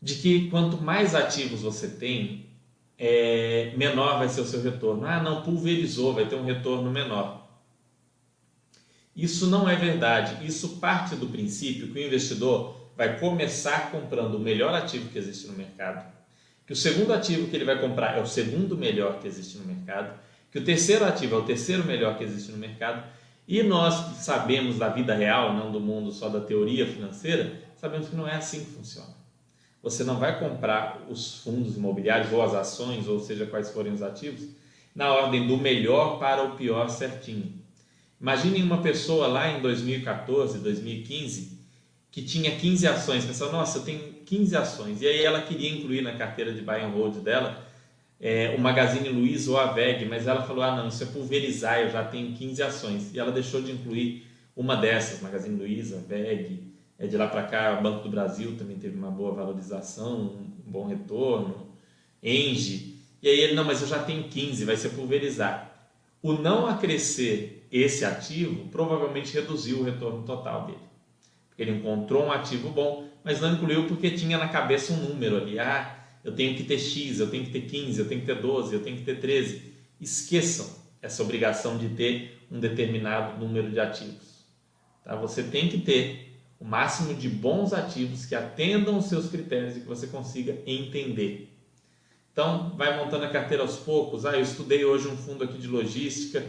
[0.00, 2.51] de que quanto mais ativos você tem,
[2.98, 5.06] é, menor vai ser o seu retorno.
[5.06, 7.48] Ah, não, pulverizou, vai ter um retorno menor.
[9.14, 10.46] Isso não é verdade.
[10.46, 15.46] Isso parte do princípio que o investidor vai começar comprando o melhor ativo que existe
[15.46, 16.06] no mercado,
[16.66, 19.64] que o segundo ativo que ele vai comprar é o segundo melhor que existe no
[19.64, 20.18] mercado,
[20.50, 23.04] que o terceiro ativo é o terceiro melhor que existe no mercado,
[23.48, 28.08] e nós que sabemos da vida real, não do mundo só da teoria financeira, sabemos
[28.08, 29.11] que não é assim que funciona
[29.82, 34.02] você não vai comprar os fundos imobiliários ou as ações, ou seja, quais forem os
[34.02, 34.48] ativos,
[34.94, 37.52] na ordem do melhor para o pior certinho.
[38.20, 41.58] Imagine uma pessoa lá em 2014, 2015,
[42.10, 46.02] que tinha 15 ações, pensou, nossa, eu tenho 15 ações, e aí ela queria incluir
[46.02, 47.66] na carteira de buy and hold dela
[48.22, 51.80] é, o Magazine Luiza ou a VEG, mas ela falou, ah não, isso é pulverizar,
[51.80, 56.71] eu já tenho 15 ações, e ela deixou de incluir uma dessas, Magazine Luiza, VEG,
[57.02, 60.70] é, de lá para cá, o Banco do Brasil também teve uma boa valorização, um
[60.70, 61.66] bom retorno.
[62.22, 62.96] Engie.
[63.20, 65.90] E aí ele, não, mas eu já tenho 15, vai ser pulverizar.
[66.22, 70.78] O não acrescer esse ativo provavelmente reduziu o retorno total dele.
[71.48, 75.38] Porque ele encontrou um ativo bom, mas não incluiu porque tinha na cabeça um número
[75.38, 75.58] ali.
[75.58, 78.40] Ah, eu tenho que ter X, eu tenho que ter 15, eu tenho que ter
[78.40, 79.74] 12, eu tenho que ter 13.
[80.00, 80.70] Esqueçam
[81.02, 84.44] essa obrigação de ter um determinado número de ativos.
[85.04, 85.16] Tá?
[85.16, 86.31] Você tem que ter
[86.62, 91.52] o máximo de bons ativos que atendam os seus critérios e que você consiga entender.
[92.32, 94.24] Então, vai montando a carteira aos poucos.
[94.24, 96.42] Ah, eu estudei hoje um fundo aqui de logística,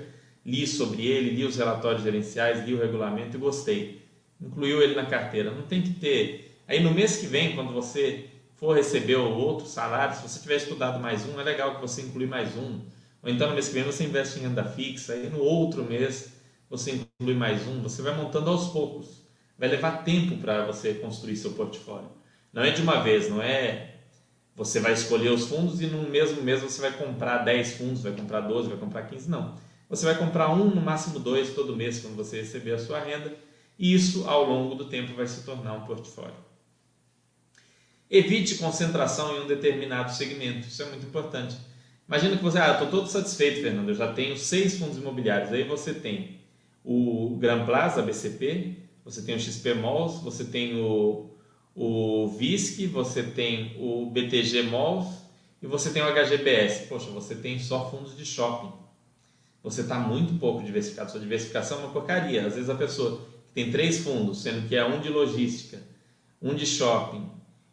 [0.45, 4.03] li sobre ele, li os relatórios gerenciais, li o regulamento e gostei.
[4.39, 5.49] Incluiu ele na carteira.
[5.49, 6.61] Não tem que ter.
[6.67, 10.99] Aí no mês que vem, quando você for receber outro salário, se você tiver estudado
[10.99, 12.81] mais um, é legal que você inclui mais um.
[13.23, 16.33] Ou então no mês que vem você investe em renda fixa, aí no outro mês
[16.69, 17.81] você inclui mais um.
[17.81, 19.22] Você vai montando aos poucos
[19.57, 22.09] vai levar tempo para você construir seu portfólio.
[22.51, 23.93] Não é de uma vez, não é
[24.55, 28.11] você vai escolher os fundos e no mesmo mês você vai comprar 10 fundos, vai
[28.11, 29.55] comprar 12, vai comprar 15, não.
[29.89, 33.33] Você vai comprar um, no máximo dois todo mês quando você receber a sua renda
[33.77, 36.35] e isso ao longo do tempo vai se tornar um portfólio.
[38.09, 41.57] Evite concentração em um determinado segmento, isso é muito importante.
[42.07, 45.51] Imagina que você, ah, estou todo satisfeito, Fernando, eu já tenho seis fundos imobiliários.
[45.51, 46.39] Aí você tem
[46.83, 51.29] o Gran Plaza, BCP, você tem o XP Malls, você tem o,
[51.75, 55.07] o VISC, você tem o BTG Malls
[55.61, 56.87] e você tem o HGBS.
[56.87, 58.71] Poxa, você tem só fundos de shopping.
[59.61, 61.11] Você está muito pouco diversificado.
[61.11, 62.45] Sua diversificação é uma porcaria.
[62.45, 65.81] Às vezes a pessoa que tem três fundos, sendo que é um de logística,
[66.41, 67.29] um de shopping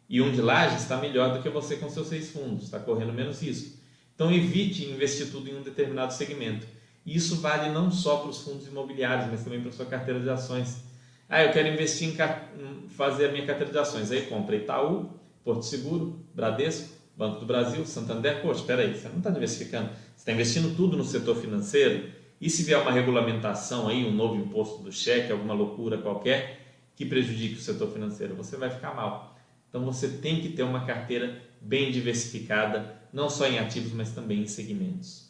[0.09, 3.13] e um de laje, está melhor do que você com seus seis fundos, está correndo
[3.13, 3.77] menos risco.
[4.15, 6.67] Então evite investir tudo em um determinado segmento.
[7.05, 10.29] Isso vale não só para os fundos imobiliários, mas também para a sua carteira de
[10.29, 10.90] ações.
[11.33, 14.11] Ah, eu quero investir em fazer a minha carteira de ações.
[14.11, 15.09] Aí compra Itaú,
[15.45, 18.41] Porto Seguro, Bradesco, Banco do Brasil, Santander.
[18.41, 19.91] Poxa, espera aí, você não está diversificando.
[19.91, 22.11] Você está investindo tudo no setor financeiro.
[22.41, 26.65] E se vier uma regulamentação aí, um novo imposto do cheque, alguma loucura qualquer,
[26.97, 29.33] que prejudique o setor financeiro, você vai ficar mal.
[29.69, 34.41] Então você tem que ter uma carteira bem diversificada, não só em ativos, mas também
[34.41, 35.29] em segmentos.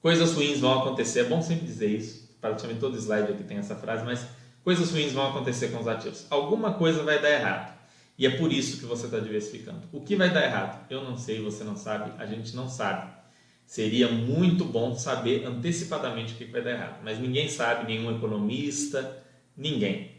[0.00, 3.76] Coisas ruins vão acontecer, é bom sempre dizer isso, praticamente todo slide aqui tem essa
[3.76, 4.26] frase, mas
[4.64, 6.26] coisas ruins vão acontecer com os ativos.
[6.30, 7.78] Alguma coisa vai dar errado.
[8.18, 9.80] E é por isso que você está diversificando.
[9.92, 10.86] O que vai dar errado?
[10.90, 13.10] Eu não sei, você não sabe, a gente não sabe.
[13.64, 19.22] Seria muito bom saber antecipadamente o que vai dar errado, mas ninguém sabe, nenhum economista,
[19.56, 20.10] ninguém.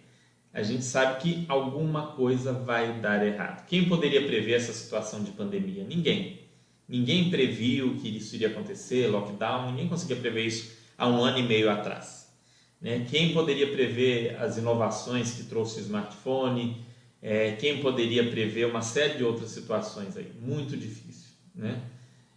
[0.53, 3.65] A gente sabe que alguma coisa vai dar errado.
[3.67, 5.83] Quem poderia prever essa situação de pandemia?
[5.83, 6.41] Ninguém.
[6.87, 11.43] Ninguém previu que isso iria acontecer, lockdown, ninguém conseguia prever isso há um ano e
[11.43, 12.31] meio atrás.
[12.79, 13.07] Né?
[13.09, 16.85] Quem poderia prever as inovações que trouxe o smartphone?
[17.19, 20.31] É, quem poderia prever uma série de outras situações aí?
[20.39, 21.31] Muito difícil.
[21.55, 21.81] Né?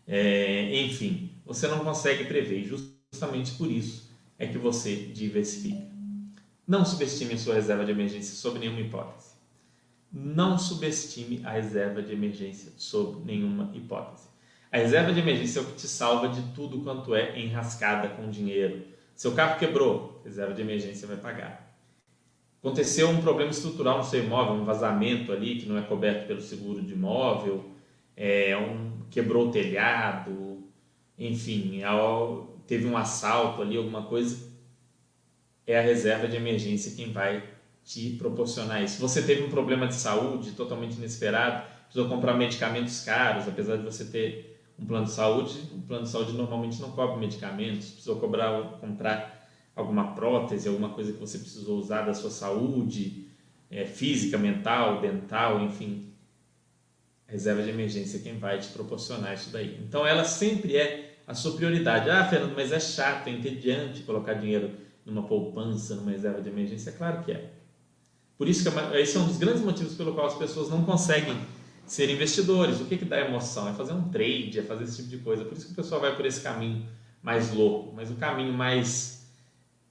[0.09, 5.85] É, enfim, você não consegue prever, justamente por isso é que você diversifica.
[6.67, 9.35] Não subestime a sua reserva de emergência sob nenhuma hipótese.
[10.11, 14.34] Não subestime a reserva de emergência sob nenhuma hipótese.
[14.75, 18.29] A reserva de emergência é o que te salva de tudo quanto é enrascada com
[18.29, 18.83] dinheiro.
[19.15, 21.79] Seu carro quebrou, reserva de emergência vai pagar.
[22.59, 26.41] Aconteceu um problema estrutural no seu imóvel, um vazamento ali que não é coberto pelo
[26.41, 27.71] seguro de imóvel,
[28.17, 30.65] é, um, quebrou o telhado,
[31.17, 31.81] enfim,
[32.67, 34.53] teve um assalto ali, alguma coisa.
[35.65, 37.45] É a reserva de emergência quem vai
[37.85, 39.01] te proporcionar isso.
[39.01, 44.07] Você teve um problema de saúde totalmente inesperado, precisou comprar medicamentos caros, apesar de você
[44.07, 48.79] ter um plano de saúde, o plano de saúde normalmente não cobre medicamentos, precisou cobrar,
[48.81, 53.29] comprar alguma prótese, alguma coisa que você precisou usar da sua saúde
[53.71, 56.13] é, física, mental, dental, enfim.
[57.27, 59.79] reserva de emergência é quem vai te proporcionar isso daí.
[59.83, 62.11] Então ela sempre é a sua prioridade.
[62.11, 64.73] Ah, Fernando, mas é chato, é entediante colocar dinheiro
[65.05, 66.91] numa poupança, numa reserva de emergência.
[66.91, 67.51] É claro que é.
[68.37, 70.85] Por isso que é esse é um dos grandes motivos pelo qual as pessoas não
[70.85, 71.37] conseguem
[71.87, 72.81] ser investidores.
[72.81, 73.69] O que, que dá emoção?
[73.69, 75.45] É fazer um trade, é fazer esse tipo de coisa.
[75.45, 76.87] Por isso que o pessoal vai por esse caminho
[77.23, 79.27] mais louco, mas o caminho mais,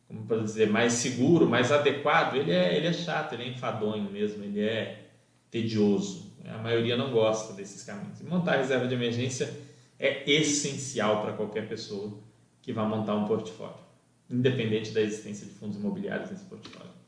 [0.07, 4.11] como para dizer, mais seguro, mais adequado, ele é, ele é chato, ele é enfadonho
[4.11, 5.07] mesmo, ele é
[5.49, 6.31] tedioso.
[6.45, 8.19] A maioria não gosta desses caminhos.
[8.19, 9.51] E montar reserva de emergência
[9.97, 12.17] é essencial para qualquer pessoa
[12.61, 13.83] que vá montar um portfólio,
[14.29, 17.02] independente da existência de fundos imobiliários nesse portfólio.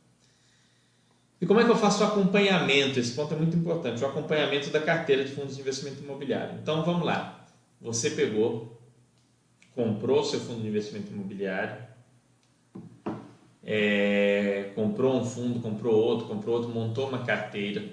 [1.39, 2.99] E como é que eu faço o acompanhamento?
[2.99, 6.57] Esse ponto é muito importante, o acompanhamento da carteira de fundos de investimento imobiliário.
[6.61, 7.45] Então vamos lá.
[7.81, 8.81] Você pegou,
[9.73, 11.83] comprou seu fundo de investimento imobiliário,
[13.61, 17.83] é, comprou um fundo, comprou outro, comprou outro, montou uma carteira.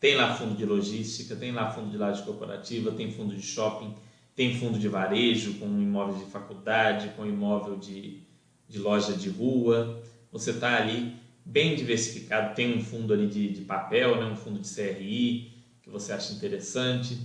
[0.00, 3.94] Tem lá fundo de logística, tem lá fundo de laje corporativa, tem fundo de shopping,
[4.34, 8.20] tem fundo de varejo com imóveis de faculdade, com imóvel de,
[8.68, 10.00] de loja de rua.
[10.30, 14.26] Você está ali bem diversificado, tem um fundo ali de, de papel, né?
[14.26, 17.16] um fundo de CRI que você acha interessante.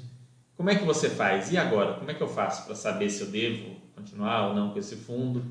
[0.55, 1.51] Como é que você faz?
[1.51, 1.95] E agora?
[1.95, 4.95] Como é que eu faço para saber se eu devo continuar ou não com esse
[4.95, 5.43] fundo?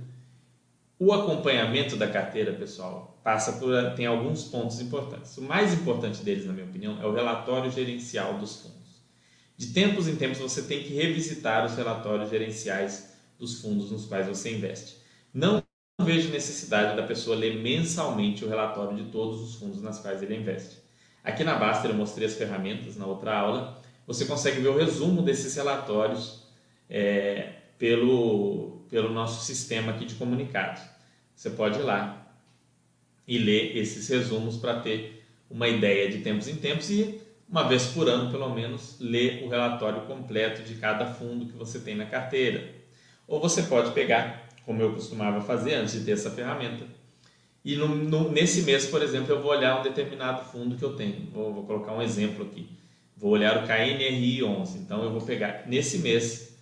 [0.96, 5.36] O acompanhamento da carteira, pessoal, passa por tem alguns pontos importantes.
[5.36, 9.02] O mais importante deles, na minha opinião, é o relatório gerencial dos fundos.
[9.56, 14.28] De tempos em tempos você tem que revisitar os relatórios gerenciais dos fundos nos quais
[14.28, 14.98] você investe.
[15.34, 15.62] Não
[16.04, 20.36] vejo necessidade da pessoa ler mensalmente o relatório de todos os fundos nas quais ele
[20.36, 20.78] investe.
[21.22, 23.80] Aqui na Baster eu mostrei as ferramentas na outra aula.
[24.06, 26.42] Você consegue ver o resumo desses relatórios
[26.88, 30.82] é, pelo, pelo nosso sistema aqui de comunicados.
[31.34, 32.34] Você pode ir lá
[33.26, 37.86] e ler esses resumos para ter uma ideia de tempos em tempos e uma vez
[37.86, 42.06] por ano, pelo menos, ler o relatório completo de cada fundo que você tem na
[42.06, 42.72] carteira.
[43.26, 46.84] Ou você pode pegar como eu costumava fazer antes de ter essa ferramenta.
[47.64, 50.96] E no, no, nesse mês, por exemplo, eu vou olhar um determinado fundo que eu
[50.96, 51.28] tenho.
[51.32, 52.68] Vou, vou colocar um exemplo aqui.
[53.16, 54.78] Vou olhar o KNRI 11.
[54.78, 56.56] Então, eu vou pegar nesse mês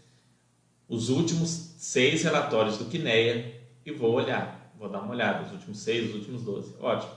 [0.89, 4.73] os últimos seis relatórios do Quineia e vou olhar.
[4.79, 6.75] Vou dar uma olhada, os últimos seis, os últimos 12.
[6.81, 7.13] Ótimo.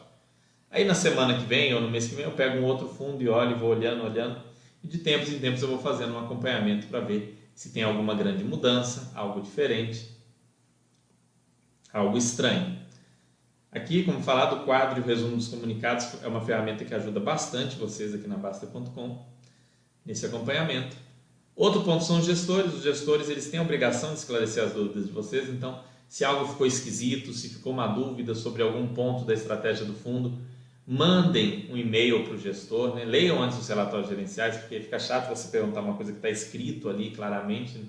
[0.70, 3.22] Aí na semana que vem ou no mês que vem eu pego um outro fundo
[3.22, 4.42] e olho, vou olhando, olhando.
[4.84, 8.16] E de tempos em tempos eu vou fazendo um acompanhamento para ver se tem alguma
[8.16, 10.21] grande mudança, algo diferente
[11.94, 12.80] algo estranho.
[13.72, 17.20] Aqui, como falado, o quadro e o resumo dos comunicados é uma ferramenta que ajuda
[17.20, 19.26] bastante vocês aqui na Basta.com
[20.06, 20.96] nesse acompanhamento.
[21.56, 22.74] Outro ponto são os gestores.
[22.74, 25.48] Os gestores eles têm a obrigação de esclarecer as dúvidas de vocês.
[25.50, 29.94] Então, se algo ficou esquisito, se ficou uma dúvida sobre algum ponto da estratégia do
[29.94, 30.38] fundo,
[30.86, 32.96] mandem um e-mail para o gestor.
[32.96, 33.06] Né?
[33.06, 36.90] Leiam antes os relatórios gerenciais, porque fica chato você perguntar uma coisa que está escrito
[36.90, 37.78] ali claramente.
[37.78, 37.86] Né?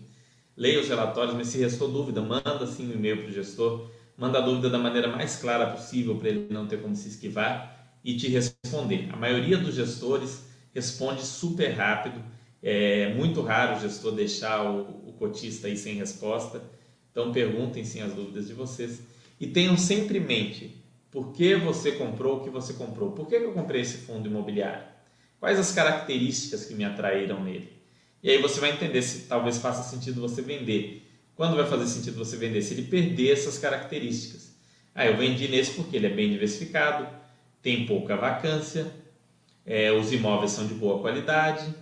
[0.56, 4.38] Leia os relatórios, mas se restou dúvida, manda sim um e-mail para o gestor manda
[4.38, 8.16] a dúvida da maneira mais clara possível para ele não ter como se esquivar e
[8.16, 9.08] te responder.
[9.12, 12.22] A maioria dos gestores responde super rápido,
[12.62, 16.62] é muito raro o gestor deixar o, o cotista aí sem resposta.
[17.10, 19.00] Então perguntem sim as dúvidas de vocês
[19.40, 20.76] e tenham sempre em mente
[21.10, 23.10] por que você comprou o que você comprou.
[23.10, 24.84] Por que eu comprei esse fundo imobiliário?
[25.40, 27.81] Quais as características que me atraíram nele?
[28.22, 31.02] E aí você vai entender se talvez faça sentido você vender
[31.35, 32.62] quando vai fazer sentido você vender?
[32.62, 34.52] Se ele perder essas características.
[34.94, 37.08] Ah, eu vendi nesse porque ele é bem diversificado,
[37.62, 38.92] tem pouca vacância,
[39.64, 41.74] é, os imóveis são de boa qualidade,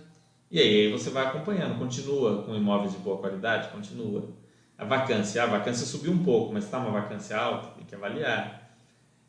[0.49, 4.29] e aí você vai acompanhando, continua com imóveis de boa qualidade, continua.
[4.77, 8.75] A vacância, a vacância subiu um pouco, mas está uma vacância alta, tem que avaliar.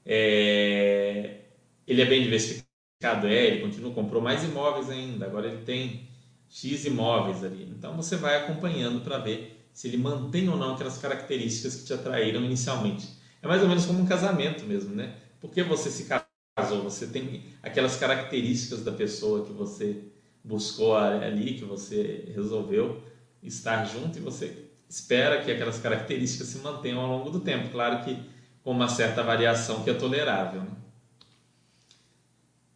[0.06, 1.40] É,
[1.86, 6.08] ele é bem diversificado, é, ele continua, comprou mais imóveis ainda, agora ele tem
[6.52, 7.64] X imóveis ali.
[7.70, 11.94] Então você vai acompanhando para ver se ele mantém ou não aquelas características que te
[11.94, 13.08] atraíram inicialmente.
[13.40, 15.16] É mais ou menos como um casamento mesmo, né?
[15.40, 16.06] Porque você se
[16.54, 20.04] casou, você tem aquelas características da pessoa que você
[20.44, 23.02] buscou ali, que você resolveu
[23.42, 27.70] estar junto e você espera que aquelas características se mantenham ao longo do tempo.
[27.70, 28.14] Claro que
[28.62, 30.60] com uma certa variação que é tolerável.
[30.60, 30.81] Né?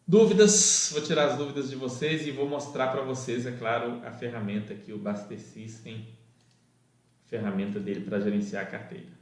[0.07, 4.11] Dúvidas, vou tirar as dúvidas de vocês e vou mostrar para vocês, é claro, a
[4.11, 6.07] ferramenta que o Baster System
[7.25, 9.17] ferramenta dele para gerenciar a carteira.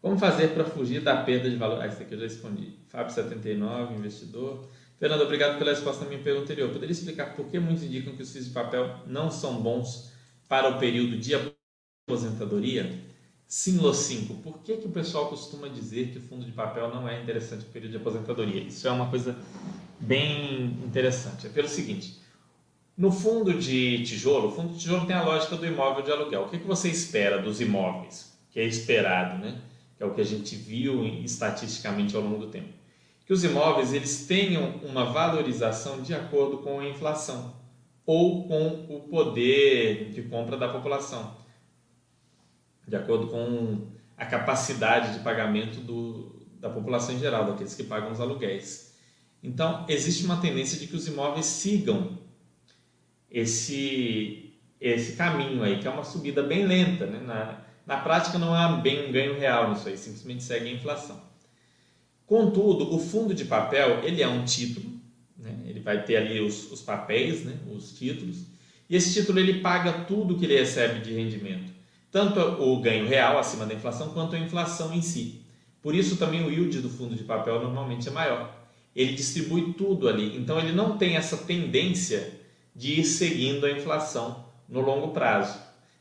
[0.00, 1.82] Como fazer para fugir da perda de valor?
[1.82, 2.78] Ah, isso aqui eu já respondi.
[2.90, 4.66] Fábio79, investidor.
[4.98, 6.70] Fernando, obrigado pela resposta à minha pergunta anterior.
[6.70, 10.12] Poderia explicar por que muitos indicam que os FIIs de papel não são bons
[10.48, 11.34] para o período de
[12.08, 13.05] aposentadoria?
[13.48, 14.42] Sim, Lo5.
[14.42, 17.60] Por que, que o pessoal costuma dizer que o fundo de papel não é interessante
[17.60, 18.62] para o período de aposentadoria?
[18.62, 19.38] Isso é uma coisa
[20.00, 21.46] bem interessante.
[21.46, 22.18] É pelo seguinte:
[22.96, 26.42] no fundo de tijolo, o fundo de tijolo tem a lógica do imóvel de aluguel.
[26.42, 28.36] O que, que você espera dos imóveis?
[28.50, 29.60] Que é esperado, né?
[29.96, 32.68] Que é o que a gente viu estatisticamente ao longo do tempo.
[33.24, 37.54] Que os imóveis eles tenham uma valorização de acordo com a inflação
[38.04, 41.34] ou com o poder de compra da população,
[42.86, 48.12] de acordo com a capacidade de pagamento do, da população em geral, daqueles que pagam
[48.12, 48.94] os aluguéis.
[49.42, 52.18] Então, existe uma tendência de que os imóveis sigam
[53.30, 57.06] esse, esse caminho aí, que é uma subida bem lenta.
[57.06, 57.20] Né?
[57.20, 61.20] Na, na prática não há bem um ganho real nisso aí, simplesmente segue a inflação.
[62.26, 64.90] Contudo, o fundo de papel ele é um título,
[65.38, 65.54] né?
[65.64, 67.56] ele vai ter ali os, os papéis, né?
[67.72, 68.46] os títulos,
[68.88, 71.72] e esse título ele paga tudo que ele recebe de rendimento,
[72.16, 75.42] tanto o ganho real acima da inflação quanto a inflação em si.
[75.82, 78.56] Por isso também o yield do fundo de papel normalmente é maior.
[78.94, 82.32] Ele distribui tudo ali, então ele não tem essa tendência
[82.74, 85.58] de ir seguindo a inflação no longo prazo.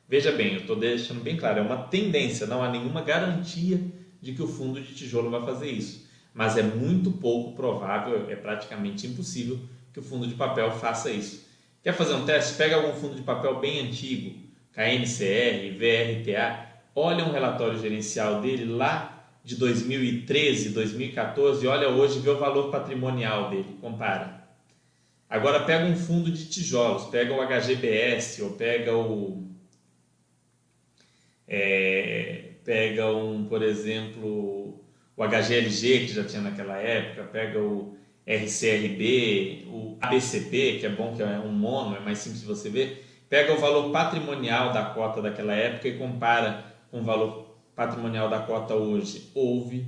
[0.08, 3.82] Veja bem, eu estou deixando bem claro, é uma tendência, não há nenhuma garantia
[4.22, 6.08] de que o fundo de tijolo vai fazer isso.
[6.34, 9.60] Mas é muito pouco provável, é praticamente impossível
[9.92, 11.46] que o fundo de papel faça isso.
[11.84, 12.54] Quer fazer um teste?
[12.54, 14.45] Pega algum fundo de papel bem antigo,
[14.76, 22.38] KNCR, VRTA, olha um relatório gerencial dele lá de 2013, 2014, olha hoje, vê o
[22.38, 24.44] valor patrimonial dele, compara.
[25.30, 29.46] Agora pega um fundo de tijolos, pega o HGBS ou pega o
[31.48, 34.82] é, pega um, por exemplo,
[35.16, 37.96] o HGLG que já tinha naquela época, pega o
[38.28, 42.70] RCRB, o ABCP, que é bom que é um mono, é mais simples de você
[42.70, 48.30] ver, pega o valor patrimonial da cota daquela época e compara com o valor patrimonial
[48.30, 49.30] da cota hoje.
[49.34, 49.86] Houve,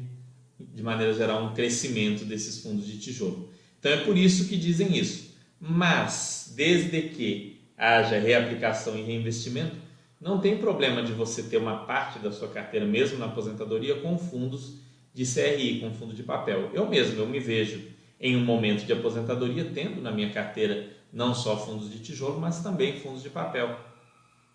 [0.59, 3.49] de maneira geral, um crescimento desses fundos de tijolo.
[3.79, 5.35] Então é por isso que dizem isso.
[5.59, 9.75] Mas, desde que haja reaplicação e reinvestimento,
[10.19, 14.17] não tem problema de você ter uma parte da sua carteira, mesmo na aposentadoria, com
[14.17, 14.79] fundos
[15.13, 16.71] de CRI, com fundo de papel.
[16.73, 17.81] Eu mesmo, eu me vejo
[18.19, 22.61] em um momento de aposentadoria tendo na minha carteira não só fundos de tijolo, mas
[22.61, 23.75] também fundos de papel,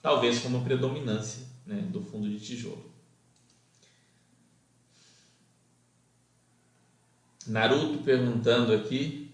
[0.00, 2.84] talvez com uma predominância né, do fundo de tijolo.
[7.48, 9.28] Naruto perguntando aqui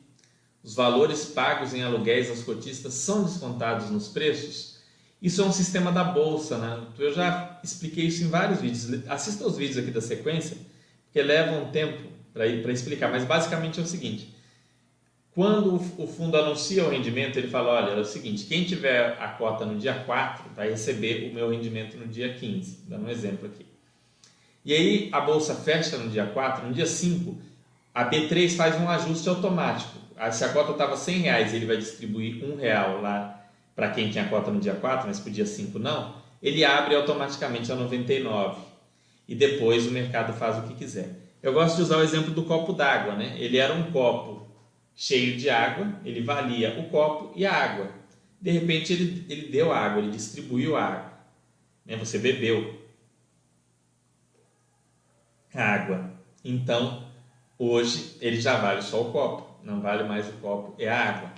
[0.64, 4.78] os valores pagos em aluguéis aos cotistas são descontados nos preços?
[5.20, 6.86] Isso é um sistema da bolsa, né?
[6.98, 9.06] Eu já expliquei isso em vários vídeos.
[9.06, 10.56] Assista os vídeos aqui da sequência,
[11.04, 14.34] porque leva um tempo para explicar, mas basicamente é o seguinte:
[15.38, 19.28] quando o fundo anuncia o rendimento, ele fala: olha, é o seguinte, quem tiver a
[19.28, 23.46] cota no dia 4 vai receber o meu rendimento no dia 15, dando um exemplo
[23.46, 23.64] aqui.
[24.64, 27.38] E aí a bolsa fecha no dia 4, no dia 5,
[27.94, 29.96] a B3 faz um ajuste automático.
[30.32, 33.40] Se a cota estava 100 reais, ele vai distribuir um real lá
[33.76, 36.96] para quem tinha cota no dia 4, mas para o dia 5 não, ele abre
[36.96, 38.60] automaticamente a 99
[39.28, 41.10] e depois o mercado faz o que quiser.
[41.40, 43.36] Eu gosto de usar o exemplo do copo d'água, né?
[43.38, 44.47] Ele era um copo
[45.00, 47.88] cheio de água, ele valia o copo e a água.
[48.40, 51.12] De repente ele, ele deu água, ele distribuiu a água.
[51.86, 51.96] Né?
[51.96, 52.82] Você bebeu
[55.54, 56.10] a água.
[56.44, 57.06] Então,
[57.56, 61.32] hoje ele já vale só o copo, não vale mais o copo, é a água.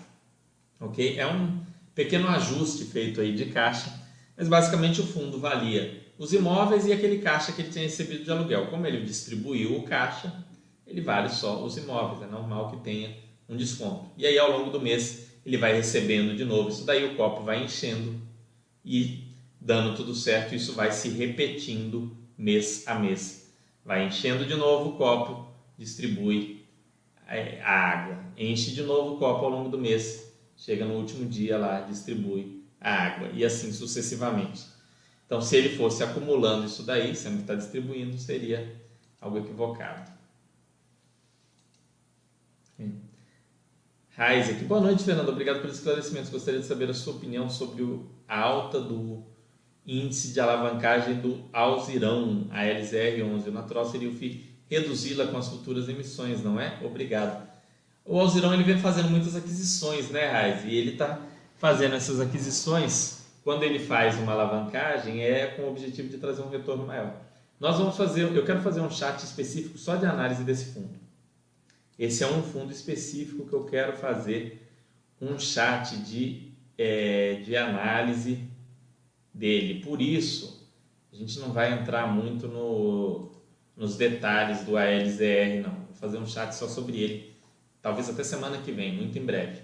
[0.80, 1.18] Ok?
[1.18, 1.62] É um
[1.94, 3.92] pequeno ajuste feito aí de caixa,
[4.38, 8.30] mas basicamente o fundo valia os imóveis e aquele caixa que ele tinha recebido de
[8.30, 8.68] aluguel.
[8.68, 10.32] Como ele distribuiu o caixa,
[10.86, 12.22] ele vale só os imóveis.
[12.22, 14.06] É normal que tenha um desconto.
[14.16, 16.68] E aí, ao longo do mês, ele vai recebendo de novo.
[16.68, 18.20] Isso daí o copo vai enchendo
[18.84, 19.24] e
[19.60, 23.52] dando tudo certo, isso vai se repetindo mês a mês.
[23.84, 26.64] Vai enchendo de novo o copo, distribui
[27.62, 28.24] a água.
[28.36, 30.32] Enche de novo o copo ao longo do mês.
[30.56, 33.30] Chega no último dia lá, distribui a água.
[33.34, 34.64] E assim sucessivamente.
[35.26, 38.76] Então, se ele fosse acumulando isso daí, sendo que está distribuindo, seria
[39.20, 40.10] algo equivocado.
[44.20, 44.64] Isaac.
[44.64, 45.30] Boa noite, Fernando.
[45.30, 46.28] Obrigado pelos esclarecimentos.
[46.28, 49.24] Gostaria de saber a sua opinião sobre a alta do
[49.86, 53.46] índice de alavancagem do Alzirão, a LZR11.
[53.46, 56.78] O natural seria o FII reduzi-la com as futuras emissões, não é?
[56.84, 57.48] Obrigado.
[58.04, 60.64] O Alzirão ele vem fazendo muitas aquisições, né, Raiz?
[60.66, 61.18] E ele está
[61.56, 66.50] fazendo essas aquisições, quando ele faz uma alavancagem, é com o objetivo de trazer um
[66.50, 67.14] retorno maior.
[67.58, 70.99] Nós vamos fazer, eu quero fazer um chat específico só de análise desse fundo.
[72.00, 74.66] Esse é um fundo específico que eu quero fazer
[75.20, 78.38] um chat de, é, de análise
[79.34, 79.82] dele.
[79.84, 80.66] Por isso,
[81.12, 83.30] a gente não vai entrar muito no,
[83.76, 85.74] nos detalhes do ALZR, não.
[85.74, 87.36] Vou fazer um chat só sobre ele,
[87.82, 89.60] talvez até semana que vem, muito em breve.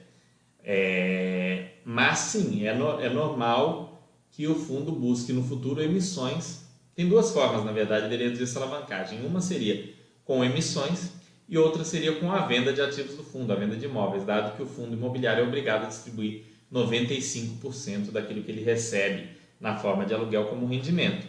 [0.63, 6.67] É, mas sim, é, no, é normal que o fundo busque no futuro emissões.
[6.95, 9.25] Tem duas formas, na verdade, de reduzir essa alavancagem.
[9.25, 11.17] Uma seria com emissões
[11.49, 14.57] e outra seria com a venda de ativos do fundo, a venda de imóveis, dado
[14.57, 16.43] que o fundo imobiliário é obrigado a distribuir
[16.73, 19.29] 95% daquilo que ele recebe
[19.61, 21.27] na forma de aluguel como rendimento.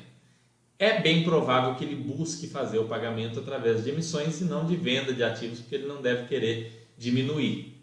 [0.80, 4.76] É bem provável que ele busque fazer o pagamento através de emissões e não de
[4.76, 7.76] venda de ativos, porque ele não deve querer diminuir.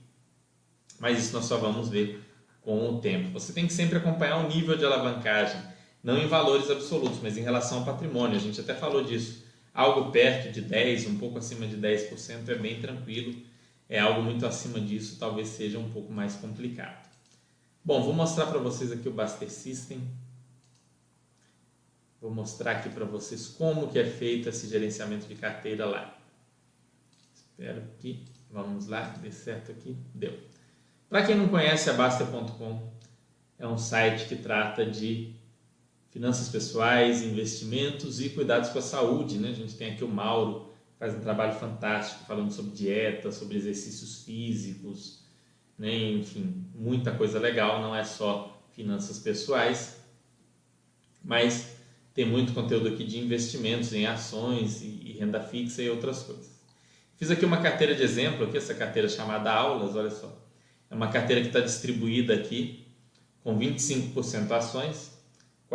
[0.98, 2.20] Mas isso nós só vamos ver
[2.62, 3.30] com o tempo.
[3.32, 5.60] Você tem que sempre acompanhar o nível de alavancagem,
[6.02, 8.36] não em valores absolutos, mas em relação ao patrimônio.
[8.36, 9.43] A gente até falou disso
[9.74, 13.42] algo perto de 10, um pouco acima de 10% é bem tranquilo.
[13.88, 17.06] É algo muito acima disso, talvez seja um pouco mais complicado.
[17.84, 20.00] Bom, vou mostrar para vocês aqui o Baster System.
[22.18, 26.16] Vou mostrar aqui para vocês como que é feito esse gerenciamento de carteira lá.
[27.34, 30.38] Espero que, vamos lá, dê certo aqui, deu.
[31.10, 32.90] Para quem não conhece, a Baster.com
[33.58, 35.34] é um site que trata de
[36.14, 39.36] finanças pessoais, investimentos e cuidados com a saúde.
[39.36, 39.48] Né?
[39.48, 44.22] A gente tem aqui o Mauro, faz um trabalho fantástico falando sobre dieta, sobre exercícios
[44.22, 45.24] físicos,
[45.76, 46.12] né?
[46.12, 49.96] enfim, muita coisa legal, não é só finanças pessoais,
[51.22, 51.74] mas
[52.14, 56.48] tem muito conteúdo aqui de investimentos em ações e renda fixa e outras coisas.
[57.16, 60.32] Fiz aqui uma carteira de exemplo, aqui, essa carteira chamada Aulas, olha só.
[60.88, 62.86] É uma carteira que está distribuída aqui
[63.42, 65.13] com 25% ações,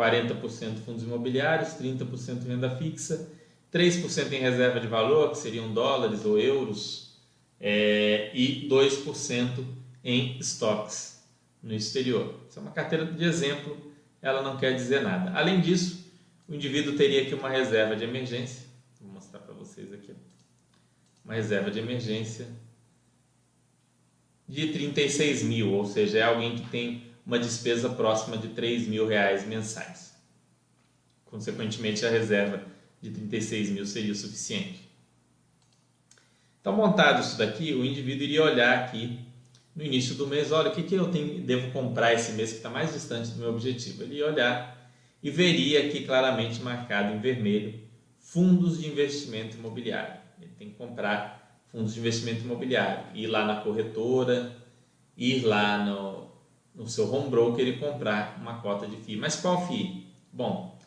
[0.00, 3.28] 40% fundos imobiliários, 30% renda fixa,
[3.72, 7.18] 3% em reserva de valor, que seriam dólares ou euros,
[7.60, 9.62] é, e 2%
[10.02, 11.22] em estoques
[11.62, 12.40] no exterior.
[12.48, 13.76] Isso é uma carteira de exemplo,
[14.22, 15.38] ela não quer dizer nada.
[15.38, 16.10] Além disso,
[16.48, 18.66] o indivíduo teria aqui uma reserva de emergência,
[18.98, 20.14] vou mostrar para vocês aqui,
[21.22, 22.48] uma reserva de emergência
[24.48, 29.06] de 36 mil, ou seja, é alguém que tem uma despesa próxima de 3 mil
[29.06, 30.14] reais mensais.
[31.26, 32.62] Consequentemente, a reserva
[33.00, 34.88] de 36 mil seria o suficiente.
[36.60, 39.18] Então, montado isso daqui, o indivíduo iria olhar aqui
[39.74, 42.56] no início do mês, olha, o que, que eu tenho, devo comprar esse mês que
[42.56, 44.02] está mais distante do meu objetivo?
[44.02, 44.90] Ele ia olhar
[45.22, 47.80] e veria aqui claramente marcado em vermelho
[48.18, 50.20] fundos de investimento imobiliário.
[50.40, 54.54] Ele tem que comprar fundos de investimento imobiliário, ir lá na corretora,
[55.16, 56.19] ir lá no,
[56.74, 59.16] no seu home broker e comprar uma cota de FII.
[59.16, 60.06] Mas qual FII?
[60.32, 60.78] Bom,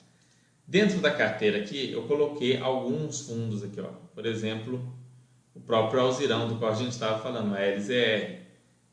[0.67, 3.89] dentro da carteira aqui eu coloquei alguns fundos aqui, ó.
[4.13, 4.81] Por exemplo,
[5.53, 8.43] o próprio Alzirão do qual a gente estava falando, a LZR,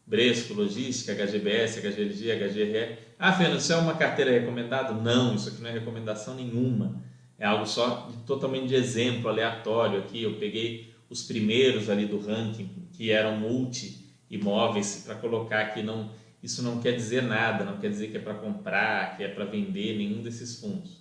[0.07, 2.99] Bresco, Logística, HGBS, HGLG, HGRE.
[3.19, 4.93] Ah, Fernando, isso é uma carteira recomendada?
[4.93, 7.01] Não, isso aqui não é recomendação nenhuma.
[7.39, 10.23] É algo só de, totalmente de exemplo, aleatório aqui.
[10.23, 15.83] Eu peguei os primeiros ali do ranking, que eram multi-imóveis, para colocar aqui.
[15.83, 16.11] Não,
[16.43, 19.45] isso não quer dizer nada, não quer dizer que é para comprar, que é para
[19.45, 21.01] vender nenhum desses fundos.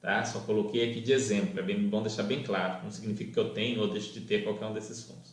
[0.00, 0.22] Tá?
[0.24, 2.84] Só coloquei aqui de exemplo, é bem bom deixar bem claro.
[2.84, 5.32] Não significa que eu tenho ou deixo de ter qualquer um desses fundos.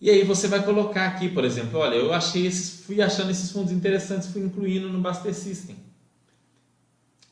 [0.00, 3.50] E aí você vai colocar aqui, por exemplo, olha, eu achei esses, fui achando esses
[3.50, 5.76] fundos interessantes, fui incluindo no Baster System.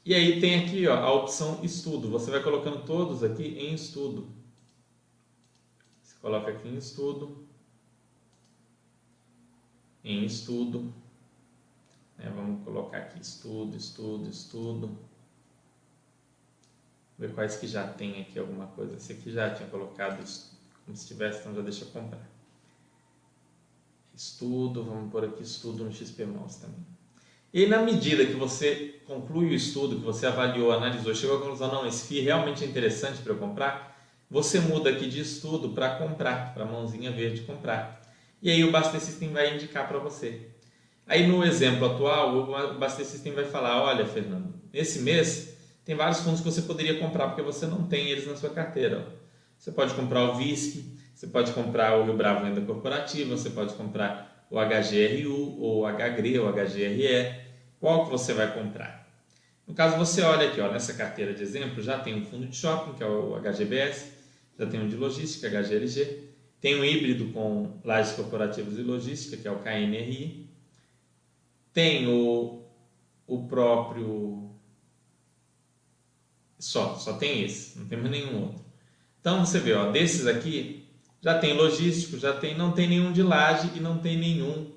[0.05, 2.09] E aí tem aqui ó, a opção estudo.
[2.11, 4.29] Você vai colocando todos aqui em estudo.
[6.03, 7.44] Você coloca aqui em estudo.
[10.05, 10.93] Em estudo.
[12.19, 14.99] É, vamos colocar aqui estudo, estudo, estudo.
[17.19, 18.97] Ver quais que já tem aqui alguma coisa.
[18.97, 20.23] Esse aqui já tinha colocado
[20.85, 22.29] como se tivesse, então já deixa eu comprar.
[24.15, 26.85] Estudo, vamos pôr aqui estudo no XP Mouse também.
[27.53, 31.73] E na medida que você conclui o estudo, que você avaliou, analisou, chegou à conclusão,
[31.73, 33.97] não, esse FII realmente é interessante para eu comprar,
[34.29, 38.04] você muda aqui de estudo para comprar, para a mãozinha verde comprar.
[38.45, 40.49] E aí o Baster System vai indicar para você.
[41.07, 46.21] Aí no exemplo atual, o Baster System vai falar, olha Fernando, nesse mês tem vários
[46.21, 49.09] fundos que você poderia comprar porque você não tem eles na sua carteira.
[49.59, 53.73] Você pode comprar o VISC, você pode comprar o Rio Bravo Renda Corporativa, você pode
[53.73, 57.35] comprar o HGRU, ou o HGRE, ou HGRE.
[57.81, 59.09] Qual que você vai comprar?
[59.67, 62.55] No caso, você olha aqui, ó, nessa carteira de exemplo, já tem um fundo de
[62.55, 64.13] shopping, que é o HGBS,
[64.59, 66.34] já tem um de logística, HGLG,
[66.65, 70.49] tem um híbrido com lajes corporativas e logística, que é o KNRI,
[71.75, 72.63] tem o,
[73.27, 74.49] o próprio...
[76.59, 78.65] Só, só tem esse, não tem mais nenhum outro.
[79.21, 80.89] Então, você vê, ó, desses aqui,
[81.21, 84.73] já tem logístico, já tem, não tem nenhum de laje e não tem nenhum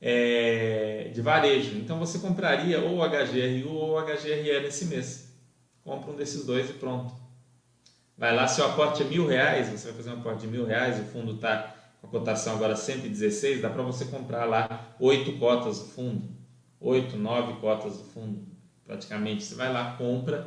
[0.00, 1.76] é, de varejo.
[1.78, 5.34] Então você compraria ou HGRU ou HGRE nesse mês.
[5.82, 7.23] Compra um desses dois e pronto.
[8.16, 11.00] Vai lá, seu aporte é mil reais, você vai fazer um aporte de mil reais,
[11.00, 15.80] o fundo está com a cotação agora 116, dá para você comprar lá oito cotas
[15.80, 16.28] do fundo,
[16.80, 18.46] oito, nove cotas do fundo,
[18.84, 19.42] praticamente.
[19.42, 20.46] Você vai lá, compra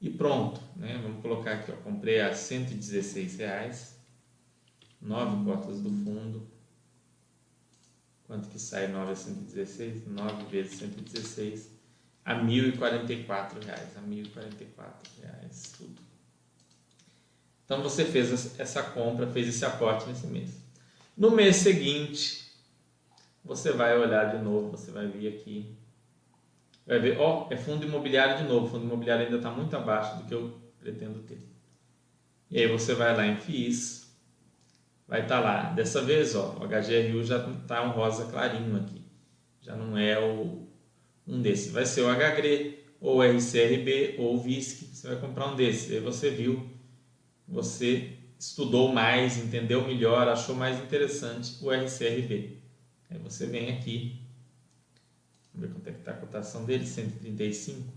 [0.00, 0.60] e pronto.
[0.76, 1.00] Né?
[1.02, 3.98] Vamos colocar aqui, ó, comprei a 116 reais
[5.00, 6.48] 9 cotas do fundo.
[8.26, 10.06] Quanto que sai 9 a 116?
[10.06, 11.70] 9 vezes 116
[12.24, 15.97] a 1.044 reais, a 1.044 reais tudo.
[17.68, 20.58] Então você fez essa compra, fez esse aporte nesse mês.
[21.14, 22.50] No mês seguinte,
[23.44, 25.76] você vai olhar de novo, você vai vir aqui,
[26.86, 29.76] vai ver, ó, oh, é fundo imobiliário de novo, o fundo imobiliário ainda está muito
[29.76, 31.38] abaixo do que eu pretendo ter.
[32.50, 34.16] E aí você vai lá em FIIs,
[35.06, 35.62] vai estar tá lá.
[35.74, 39.02] Dessa vez, ó, o HGRU já está um rosa clarinho aqui.
[39.60, 40.66] Já não é o,
[41.26, 41.70] um desses.
[41.70, 44.86] Vai ser o HGRE, ou RCRB, ou o VISC.
[44.86, 45.92] Você vai comprar um desses.
[45.92, 46.77] Aí você viu,
[47.48, 52.58] você estudou mais, entendeu melhor, achou mais interessante o RCRB.
[53.10, 54.20] Aí você vem aqui,
[55.54, 57.90] vamos ver quanto é que está a cotação dele, 135.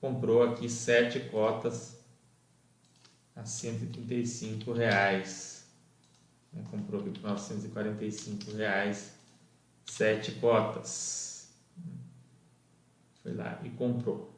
[0.00, 1.96] Comprou aqui sete cotas
[3.36, 5.64] a 135 reais.
[6.52, 6.64] Né?
[6.70, 9.12] Comprou aqui por 945 reais,
[9.86, 11.52] sete cotas.
[13.22, 14.32] Foi lá e comprou.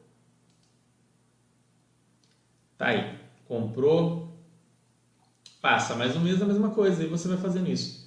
[2.76, 4.28] Tá aí, comprou,
[5.60, 8.04] passa mais um mês a mesma coisa e você vai fazendo isso.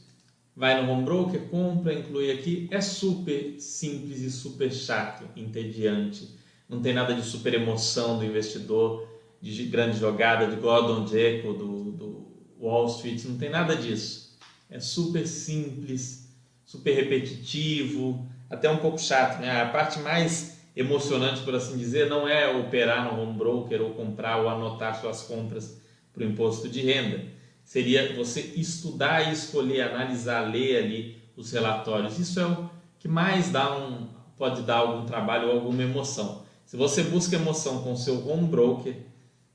[0.55, 2.67] Vai no home broker, compra, inclui aqui.
[2.71, 6.35] É super simples e super chato, entediante.
[6.67, 9.07] Não tem nada de super emoção do investidor,
[9.39, 12.27] de grande jogada, de Gordon Jekyll, do, do
[12.59, 14.35] Wall Street, não tem nada disso.
[14.69, 16.27] É super simples,
[16.65, 19.39] super repetitivo, até um pouco chato.
[19.39, 19.61] Né?
[19.61, 24.37] A parte mais emocionante, por assim dizer, não é operar no home broker ou comprar
[24.37, 25.81] ou anotar suas compras
[26.13, 27.25] para o imposto de renda.
[27.65, 32.19] Seria você estudar e escolher, analisar, ler ali os relatórios.
[32.19, 32.69] Isso é o
[32.99, 34.07] que mais dá um,
[34.37, 36.43] pode dar algum trabalho ou alguma emoção.
[36.63, 38.95] Se você busca emoção com o seu home broker,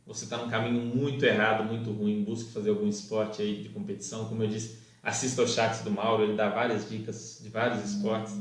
[0.04, 4.24] você está num caminho muito errado, muito ruim, busque fazer algum esporte aí de competição.
[4.24, 8.34] Como eu disse, assista ao chats do Mauro, ele dá várias dicas de vários esportes.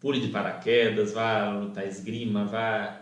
[0.00, 3.00] Pule de paraquedas, vá lutar esgrima, vá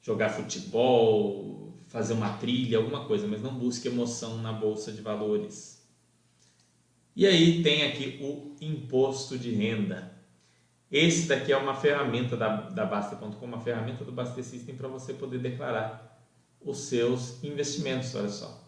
[0.00, 5.84] jogar futebol, fazer uma trilha, alguma coisa, mas não busque emoção na bolsa de valores.
[7.16, 10.14] E aí tem aqui o imposto de renda.
[10.90, 15.12] Esse daqui é uma ferramenta da, da Basta.com, uma ferramenta do Basta System para você
[15.12, 16.24] poder declarar
[16.60, 18.60] os seus investimentos, olha só.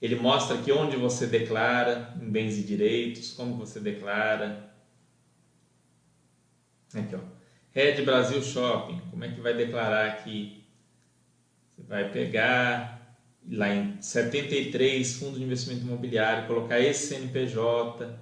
[0.00, 4.71] Ele mostra aqui onde você declara em bens e direitos, como você declara.
[6.94, 7.18] Aqui, ó.
[7.72, 10.62] Red Brasil Shopping, como é que vai declarar aqui?
[11.74, 13.16] Você vai pegar
[13.50, 18.14] lá em 73 fundos de investimento imobiliário, colocar esse CNPJ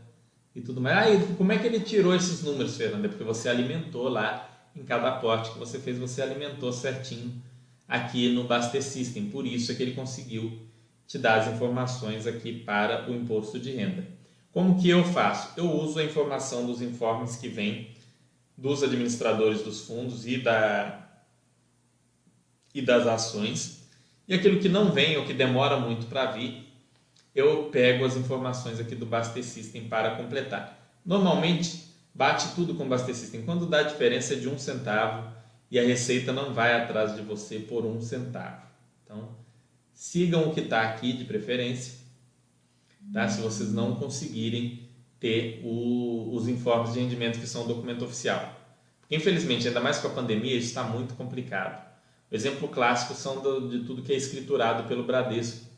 [0.54, 0.96] e tudo mais.
[0.96, 3.08] Ah, e como é que ele tirou esses números, Fernanda?
[3.08, 7.42] Porque você alimentou lá em cada aporte que você fez, você alimentou certinho
[7.88, 9.30] aqui no Baster System.
[9.30, 10.58] Por isso é que ele conseguiu
[11.06, 14.06] te dar as informações aqui para o imposto de renda.
[14.52, 15.52] Como que eu faço?
[15.56, 17.90] Eu uso a informação dos informes que vem
[18.61, 21.08] dos administradores dos fundos e, da,
[22.74, 23.88] e das ações.
[24.28, 26.68] E aquilo que não vem ou que demora muito para vir,
[27.34, 30.78] eu pego as informações aqui do Baster System para completar.
[31.04, 33.42] Normalmente, bate tudo com o Baster System.
[33.42, 35.32] Quando dá diferença é de um centavo
[35.70, 38.62] e a receita não vai atrás de você por um centavo.
[39.04, 39.30] Então,
[39.94, 41.94] sigam o que está aqui de preferência,
[43.12, 43.26] tá?
[43.26, 44.89] se vocês não conseguirem
[45.20, 48.56] ter o, os informes de rendimento que são documento oficial.
[49.10, 51.88] Infelizmente, ainda mais com a pandemia, isso está muito complicado.
[52.30, 55.68] O exemplo clássico são do, de tudo que é escriturado pelo Bradesco.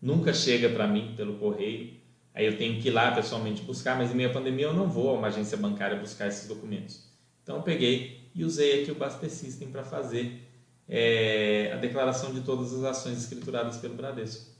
[0.00, 1.94] Nunca chega para mim pelo correio,
[2.34, 4.88] aí eu tenho que ir lá pessoalmente buscar, mas em meio à pandemia eu não
[4.88, 7.04] vou a uma agência bancária buscar esses documentos.
[7.42, 10.42] Então eu peguei e usei aqui o Baster System para fazer
[10.88, 14.54] é, a declaração de todas as ações escrituradas pelo Bradesco.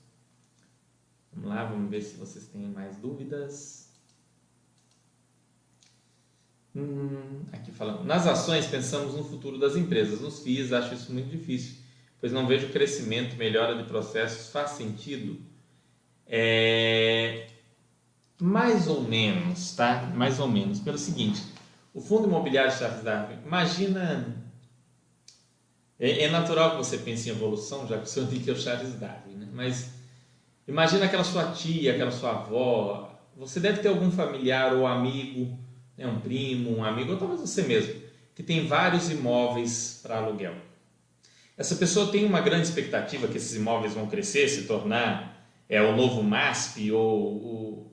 [1.32, 3.86] Vamos lá, vamos ver se vocês têm mais dúvidas.
[6.77, 8.05] Hum, aqui falando.
[8.05, 10.20] Nas ações pensamos no futuro das empresas.
[10.20, 11.77] Nos FIIs acho isso muito difícil,
[12.20, 14.51] pois não vejo crescimento, melhora de processos.
[14.51, 15.41] Faz sentido?
[16.27, 17.47] É...
[18.39, 20.12] Mais ou menos, tá?
[20.14, 20.79] Mais ou menos.
[20.81, 21.43] Pelo seguinte,
[21.95, 24.37] o fundo imobiliário Chaves Darwin, imagina
[25.99, 28.57] é, é, natural que você pense em evolução, já que o seu nick é o
[28.57, 29.49] Charles Darwin, né?
[29.55, 29.93] mas
[30.68, 35.59] imagina aquela sua tia, aquela sua avó, você deve ter algum familiar ou amigo,
[35.97, 36.07] né?
[36.07, 37.95] um primo, um amigo, ou talvez você mesmo,
[38.35, 40.55] que tem vários imóveis para aluguel.
[41.57, 45.97] Essa pessoa tem uma grande expectativa que esses imóveis vão crescer, se tornar é, o
[45.97, 47.93] novo MASP ou o,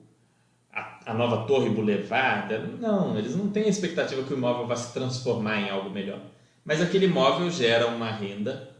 [0.70, 2.54] a, a, nova Torre Boulevard.
[2.78, 6.20] Não, eles não têm a expectativa que o imóvel vai se transformar em algo melhor
[6.64, 8.70] mas aquele imóvel gera uma renda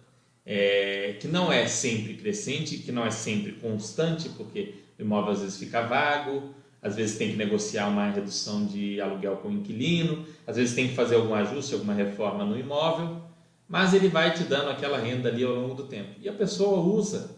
[0.46, 5.40] é, que não é sempre crescente, que não é sempre constante, porque o imóvel às
[5.40, 6.54] vezes fica vago,
[6.84, 10.88] às vezes tem que negociar uma redução de aluguel com o inquilino, às vezes tem
[10.88, 13.22] que fazer algum ajuste, alguma reforma no imóvel,
[13.66, 16.10] mas ele vai te dando aquela renda ali ao longo do tempo.
[16.20, 17.30] E a pessoa usa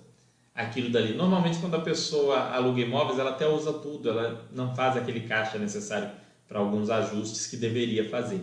[0.52, 1.14] aquilo dali.
[1.14, 5.58] Normalmente, quando a pessoa aluga imóveis, ela até usa tudo, ela não faz aquele caixa
[5.58, 6.10] necessário
[6.48, 8.40] para alguns ajustes que deveria fazer.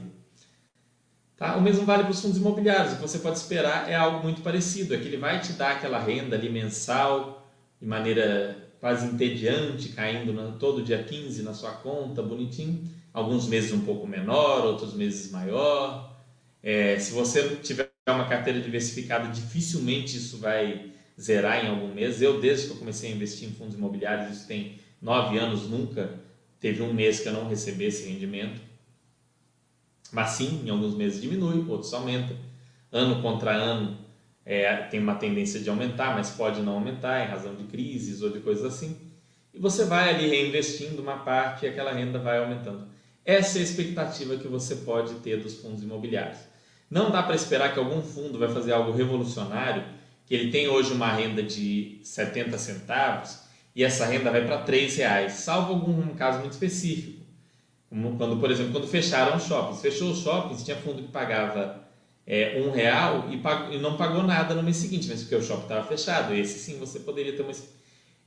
[1.36, 1.58] Tá?
[1.58, 2.94] O mesmo vale para os fundos imobiliários.
[2.94, 5.74] O que você pode esperar é algo muito parecido, é que ele vai te dar
[5.74, 7.46] aquela renda ali mensal,
[7.82, 12.84] de maneira quase entediante, caindo todo dia 15 na sua conta, bonitinho.
[13.14, 16.14] Alguns meses um pouco menor, outros meses maior.
[16.62, 22.22] É, se você tiver uma carteira diversificada, dificilmente isso vai zerar em algum mês.
[22.22, 26.20] Eu, desde que eu comecei a investir em fundos imobiliários, isso tem nove anos, nunca
[26.60, 28.60] teve um mês que eu não recebesse rendimento.
[30.12, 32.36] Mas sim, em alguns meses diminui, outros aumenta.
[32.92, 33.98] Ano contra ano
[34.46, 38.30] é, tem uma tendência de aumentar, mas pode não aumentar em razão de crises ou
[38.30, 38.98] de coisas assim.
[39.54, 42.88] E você vai ali reinvestindo uma parte e aquela renda vai aumentando.
[43.26, 46.40] Essa é a expectativa que você pode ter dos fundos imobiliários.
[46.90, 49.84] Não dá para esperar que algum fundo vai fazer algo revolucionário,
[50.26, 53.40] que ele tem hoje uma renda de 70 centavos
[53.76, 57.24] e essa renda vai para 3 reais, salvo algum caso muito específico.
[58.18, 59.82] Quando, por exemplo, quando fecharam os shoppings.
[59.82, 61.83] Fechou os shoppings, tinha fundo que pagava
[62.26, 65.44] é, um real e, pagou, e, não pagou nada no mês seguinte, mas porque o
[65.44, 66.34] shopping estava fechado.
[66.34, 67.54] Esse sim você poderia ter uma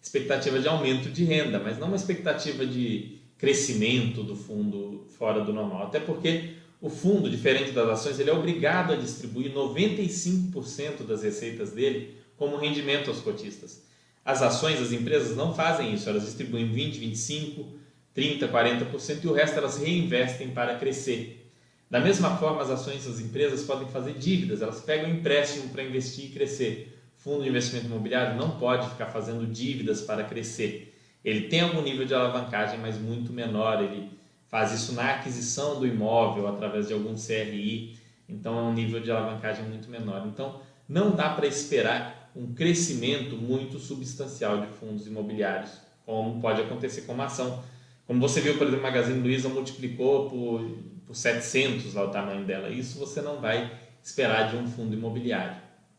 [0.03, 5.53] expectativa de aumento de renda, mas não uma expectativa de crescimento do fundo fora do
[5.53, 5.85] normal.
[5.85, 11.73] Até porque o fundo, diferente das ações, ele é obrigado a distribuir 95% das receitas
[11.73, 13.83] dele como rendimento aos cotistas.
[14.25, 17.67] As ações, as empresas não fazem isso, elas distribuem 20, 25,
[18.15, 21.46] 30%, 40% e o resto elas reinvestem para crescer.
[21.89, 26.27] Da mesma forma, as ações das empresas podem fazer dívidas, elas pegam empréstimo para investir
[26.27, 26.93] e crescer.
[27.17, 30.93] Fundo de investimento imobiliário não pode ficar fazendo dívidas para crescer.
[31.25, 33.83] Ele tem algum nível de alavancagem, mas muito menor.
[33.83, 34.11] Ele
[34.49, 39.11] faz isso na aquisição do imóvel através de algum CRI, então é um nível de
[39.11, 40.27] alavancagem muito menor.
[40.27, 45.73] Então, não dá para esperar um crescimento muito substancial de fundos imobiliários,
[46.05, 47.63] como pode acontecer com uma ação
[48.07, 50.61] Como você viu, por exemplo, o Magazine Luiza multiplicou por,
[51.07, 52.71] por 700 lá o tamanho dela.
[52.71, 53.71] Isso você não vai
[54.03, 55.57] esperar de um fundo imobiliário,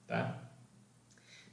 [0.08, 0.42] tá?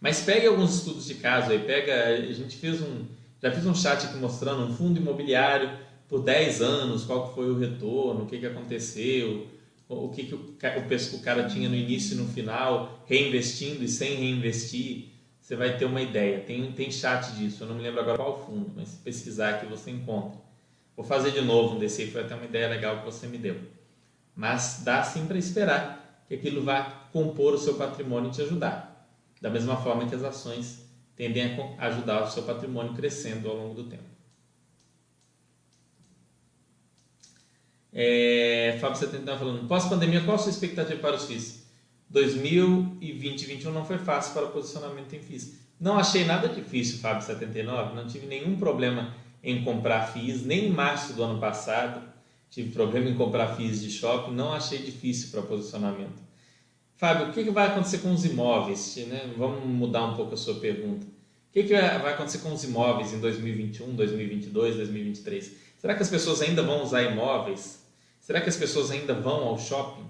[0.01, 3.07] Mas pegue alguns estudos de caso aí, pega, a gente fez um,
[3.43, 5.71] já fiz um chat aqui mostrando um fundo imobiliário
[6.09, 9.49] por 10 anos, qual foi o retorno, o que, que aconteceu,
[9.89, 13.89] o que, que o, o, o cara tinha no início e no final, reinvestindo e
[13.89, 15.09] sem reinvestir,
[15.41, 16.41] você vai ter uma ideia.
[16.41, 19.67] Tem, tem chat disso, eu não me lembro agora qual fundo, mas se pesquisar aqui
[19.67, 20.44] você encontra.
[20.97, 23.61] Vou fazer de novo um desse foi até uma ideia legal que você me deu.
[24.35, 26.83] Mas dá sim para esperar que aquilo vá
[27.13, 29.09] compor o seu patrimônio e te ajudar.
[29.41, 33.75] Da mesma forma que as ações tendem a ajudar o seu patrimônio crescendo ao longo
[33.75, 34.15] do tempo.
[37.93, 41.65] É, Fábio 70 tá falando, pós-pandemia, qual a sua expectativa para os FIIs?
[42.11, 45.59] 2020 e 2021 não foi fácil para o posicionamento em FIIs.
[45.79, 49.15] Não achei nada difícil, Fábio 79, não tive nenhum problema
[49.45, 52.03] em comprar FIIs, nem em março do ano passado
[52.51, 56.23] tive problema em comprar FIIs de shopping, não achei difícil para posicionamento.
[56.97, 58.97] Fábio, o que vai acontecer com os imóveis?
[59.09, 59.35] Né?
[59.37, 61.05] Vamos mudar um pouco a sua pergunta.
[61.05, 65.53] O que vai acontecer com os imóveis em 2021, 2022, 2023?
[65.79, 67.85] Será que as pessoas ainda vão usar imóveis?
[68.21, 70.09] Será que as pessoas ainda vão ao shopping?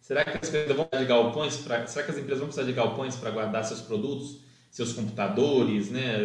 [0.00, 2.66] Será que as empresas vão precisar de galpões para, será que as empresas vão precisar
[2.66, 6.16] de galpões para guardar seus produtos, seus computadores, né?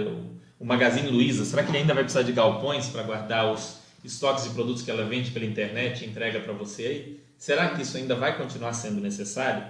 [0.63, 4.45] O Magazine Luiza, será que ele ainda vai precisar de galpões para guardar os estoques
[4.45, 7.19] de produtos que ela vende pela internet e entrega para você aí?
[7.37, 9.61] Será que isso ainda vai continuar sendo necessário?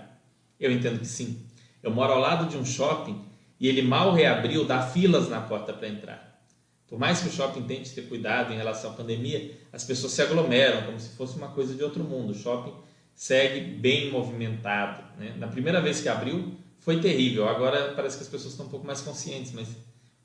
[0.60, 1.48] Eu entendo que sim.
[1.82, 3.20] Eu moro ao lado de um shopping
[3.60, 6.46] e ele mal reabriu, dá filas na porta para entrar.
[6.88, 10.22] Por mais que o shopping tente ter cuidado em relação à pandemia, as pessoas se
[10.22, 12.34] aglomeram como se fosse uma coisa de outro mundo.
[12.34, 12.74] O shopping
[13.16, 15.04] segue bem movimentado.
[15.18, 15.34] Né?
[15.40, 17.50] Na primeira vez que abriu, foi terrível.
[17.50, 19.70] Agora parece que as pessoas estão um pouco mais conscientes, mas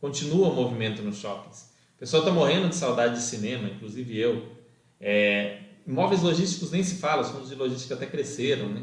[0.01, 1.71] continua o movimento nos shoppings.
[1.97, 4.47] O pessoal está morrendo de saudade de cinema, inclusive eu.
[5.01, 8.83] É, imóveis logísticos nem se fala, os fundos de logística até cresceram, né?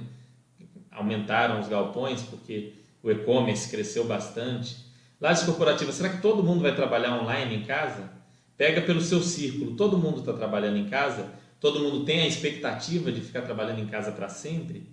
[0.91, 4.77] aumentaram os galpões porque o e-commerce cresceu bastante.
[5.19, 8.11] Lajes corporativas, será que todo mundo vai trabalhar online em casa?
[8.57, 11.31] Pega pelo seu círculo, todo mundo está trabalhando em casa?
[11.59, 14.89] Todo mundo tem a expectativa de ficar trabalhando em casa para sempre?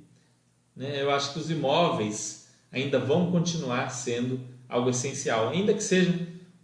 [0.77, 1.03] Né?
[1.03, 4.41] Eu acho que os imóveis ainda vão continuar sendo
[4.73, 6.15] algo essencial, ainda que sejam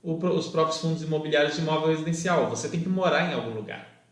[0.02, 2.48] os próprios fundos imobiliários de imóvel residencial.
[2.48, 4.06] Você tem que morar em algum lugar.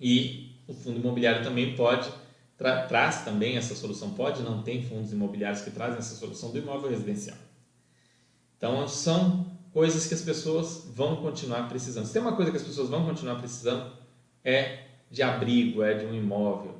[0.00, 2.10] E o fundo imobiliário também pode
[2.58, 4.10] tra traz também essa solução.
[4.10, 7.38] Pode, não tem fundos imobiliários que trazem essa solução do imóvel residencial.
[8.56, 12.06] Então, são coisas que as pessoas vão continuar precisando.
[12.06, 13.92] Se tem uma coisa que as pessoas vão continuar precisando,
[14.44, 16.74] é de abrigo, é de um imóvel.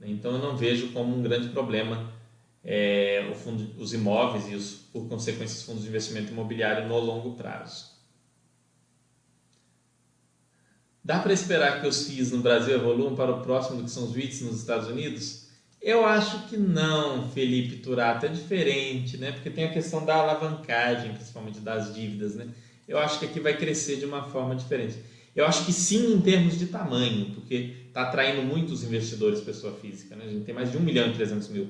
[0.00, 2.17] Então, eu não vejo como um grande problema
[2.64, 7.36] é, fundo, os imóveis e, os, por consequência, os fundos de investimento imobiliário no longo
[7.36, 7.98] prazo.
[11.02, 14.04] Dá para esperar que os FIIs no Brasil evoluam para o próximo do que são
[14.04, 15.48] os REITs nos Estados Unidos?
[15.80, 19.32] Eu acho que não, Felipe Turato, é diferente, né?
[19.32, 22.48] Porque tem a questão da alavancagem, principalmente das dívidas, né?
[22.86, 24.98] Eu acho que aqui vai crescer de uma forma diferente.
[25.34, 30.16] Eu acho que sim em termos de tamanho, porque está atraindo muitos investidores pessoa física,
[30.16, 30.24] né?
[30.26, 31.68] A gente tem mais de 1 milhão e 300 mil.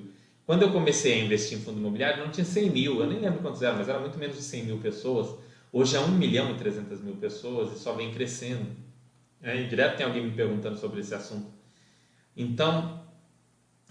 [0.49, 3.41] Quando eu comecei a investir em fundo imobiliário, não tinha 100 mil, eu nem lembro
[3.41, 5.39] quantos eram, mas era muito menos de 100 mil pessoas.
[5.71, 8.65] Hoje é 1 milhão e 300 mil pessoas e só vem crescendo.
[9.43, 11.49] É, direto tem alguém me perguntando sobre esse assunto.
[12.35, 13.05] Então,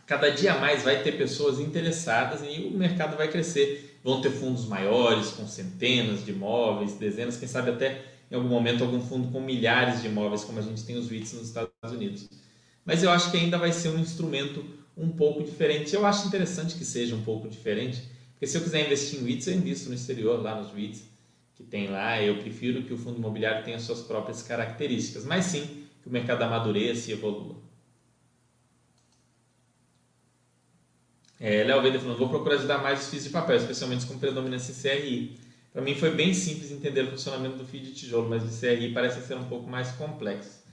[0.07, 3.99] cada dia mais vai ter pessoas interessadas e o mercado vai crescer.
[4.03, 8.83] Vão ter fundos maiores, com centenas de imóveis, dezenas, quem sabe até em algum momento
[8.83, 12.27] algum fundo com milhares de imóveis, como a gente tem os REITs nos Estados Unidos.
[12.83, 14.65] Mas eu acho que ainda vai ser um instrumento
[14.97, 15.93] um pouco diferente.
[15.93, 19.47] Eu acho interessante que seja um pouco diferente, porque se eu quiser investir em REITs,
[19.47, 21.03] eu invisto no exterior, lá nos REITs
[21.55, 22.21] que tem lá.
[22.21, 26.43] Eu prefiro que o fundo imobiliário tenha suas próprias características, mas sim que o mercado
[26.43, 27.55] amadureça e evolua.
[31.39, 34.71] É, Léo Veda falando, vou procurar ajudar mais os FIIs de papel, especialmente com predominância
[34.71, 35.39] em CRI.
[35.71, 38.91] Para mim foi bem simples entender o funcionamento do FII de tijolo, mas de CRI
[38.91, 40.66] parece ser um pouco mais complexo.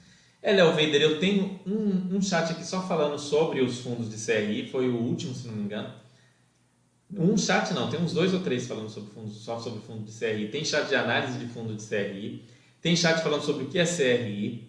[0.45, 4.23] É, Léo Veider, eu tenho um, um chat aqui só falando sobre os fundos de
[4.23, 5.91] CRI, foi o último, se não me engano.
[7.17, 10.13] Um chat não, tem uns dois ou três falando sobre fundos, só sobre fundo de
[10.13, 10.49] CRI.
[10.49, 12.45] Tem chat de análise de fundo de CRI,
[12.83, 14.69] tem chat falando sobre o que é CRI.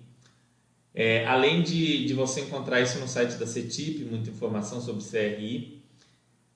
[0.94, 5.84] É, além de, de você encontrar isso no site da CETIP, muita informação sobre CRI.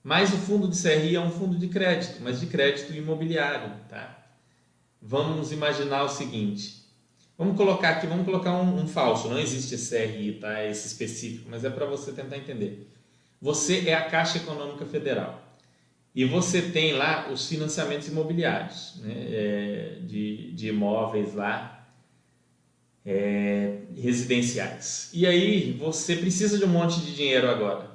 [0.02, 4.32] Mas o fundo de CRI é um fundo de crédito, mas de crédito imobiliário, tá?
[5.02, 6.79] Vamos imaginar o seguinte.
[7.40, 10.66] Vamos colocar aqui, vamos colocar um, um falso, não existe CRI, tá?
[10.66, 12.92] Esse específico, mas é para você tentar entender.
[13.42, 15.42] Você é a Caixa Econômica Federal.
[16.14, 21.88] E você tem lá os financiamentos imobiliários, né, é, de, de imóveis lá
[23.06, 25.10] é, residenciais.
[25.14, 27.90] E aí você precisa de um monte de dinheiro agora.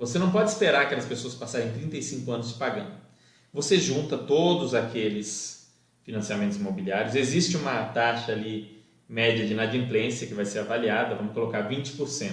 [0.00, 2.90] Você não pode esperar aquelas pessoas passarem 35 anos pagando.
[3.52, 5.61] Você junta todos aqueles
[6.04, 11.68] financiamentos imobiliários, existe uma taxa ali média de inadimplência que vai ser avaliada, vamos colocar
[11.68, 12.32] 20%.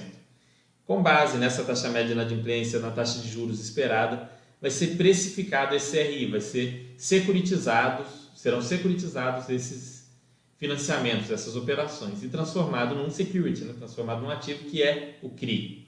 [0.85, 4.29] Com base nessa taxa média de inadimplência, na taxa de juros esperada,
[4.61, 10.09] vai ser precificado esse CRI, vai ser securitizados, serão securitizados esses
[10.57, 13.73] financiamentos, essas operações, e transformado num security, né?
[13.77, 15.87] transformado num ativo que é o CRI.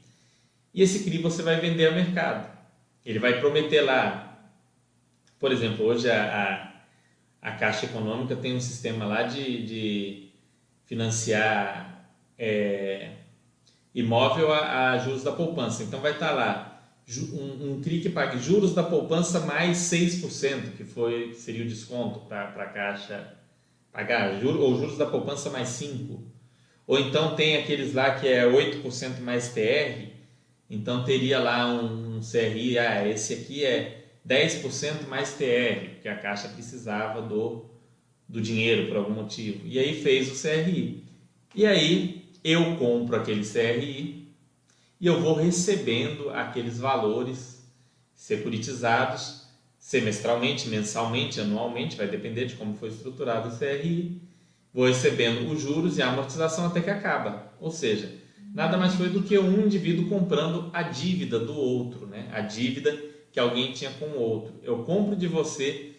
[0.73, 2.49] E esse CRI você vai vender ao mercado.
[3.05, 4.49] Ele vai prometer lá,
[5.39, 6.70] por exemplo, hoje a, a,
[7.41, 10.29] a Caixa Econômica tem um sistema lá de, de
[10.85, 13.13] financiar é,
[13.95, 15.83] imóvel a, a juros da poupança.
[15.83, 16.83] Então vai estar lá
[17.33, 22.19] um, um CRI que pague juros da poupança mais 6%, que foi, seria o desconto
[22.21, 23.37] para a Caixa
[23.91, 26.19] pagar, juro, ou juros da poupança mais 5%.
[26.87, 30.09] Ou então tem aqueles lá que é 8% mais TR,
[30.69, 36.17] então teria lá um, um CRI, ah, esse aqui é 10% mais TR, porque a
[36.17, 37.65] Caixa precisava do,
[38.27, 39.61] do dinheiro por algum motivo.
[39.65, 41.03] E aí fez o CRI.
[41.55, 44.27] E aí eu compro aquele CRI
[44.99, 47.67] e eu vou recebendo aqueles valores
[48.13, 49.41] securitizados
[49.79, 54.21] semestralmente, mensalmente, anualmente, vai depender de como foi estruturado o CRI.
[54.71, 57.51] Vou recebendo os juros e a amortização até que acaba.
[57.59, 58.13] Ou seja,
[58.53, 62.29] nada mais foi do que um indivíduo comprando a dívida do outro, né?
[62.31, 64.53] a dívida que alguém tinha com o outro.
[64.63, 65.95] Eu compro de você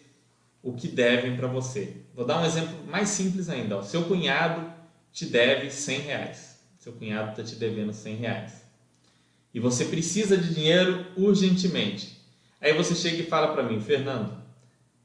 [0.61, 1.97] o que devem para você.
[2.15, 3.81] Vou dar um exemplo mais simples ainda.
[3.83, 4.71] Seu cunhado
[5.11, 6.59] te deve 100 reais.
[6.79, 8.63] Seu cunhado está te devendo 100 reais
[9.53, 12.17] e você precisa de dinheiro urgentemente.
[12.59, 14.41] Aí você chega e fala para mim, Fernando,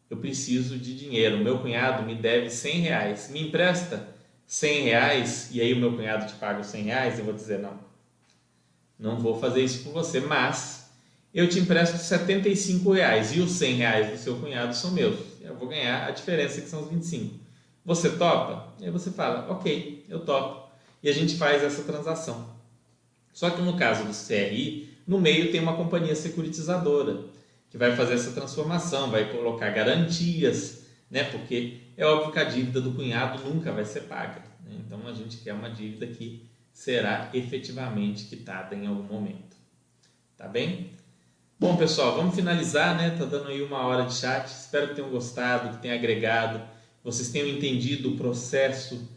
[0.09, 4.09] eu preciso de dinheiro, meu cunhado me deve 100 reais, me empresta
[4.47, 7.59] 100 reais e aí o meu cunhado te paga os 100 reais, eu vou dizer
[7.59, 7.79] não,
[8.99, 10.88] não vou fazer isso por você, mas
[11.35, 15.55] eu te empresto 75 reais e os 100 reais do seu cunhado são meus, eu
[15.55, 17.39] vou ganhar a diferença que são os 25.
[17.85, 18.75] Você topa?
[18.81, 20.69] E aí você fala, ok, eu topo.
[21.03, 22.59] E a gente faz essa transação.
[23.33, 27.25] Só que no caso do CRI, no meio tem uma companhia securitizadora
[27.71, 31.25] que vai fazer essa transformação, vai colocar garantias, né?
[31.25, 34.43] Porque é óbvio que a dívida do cunhado nunca vai ser paga.
[34.65, 34.77] Né?
[34.85, 39.57] Então a gente quer uma dívida que será efetivamente quitada em algum momento.
[40.37, 40.91] Tá bem?
[41.61, 43.11] Bom, pessoal, vamos finalizar, né?
[43.19, 44.47] Tá dando aí uma hora de chat.
[44.47, 46.63] Espero que tenham gostado, que tenham agregado,
[47.03, 49.09] vocês tenham entendido o processo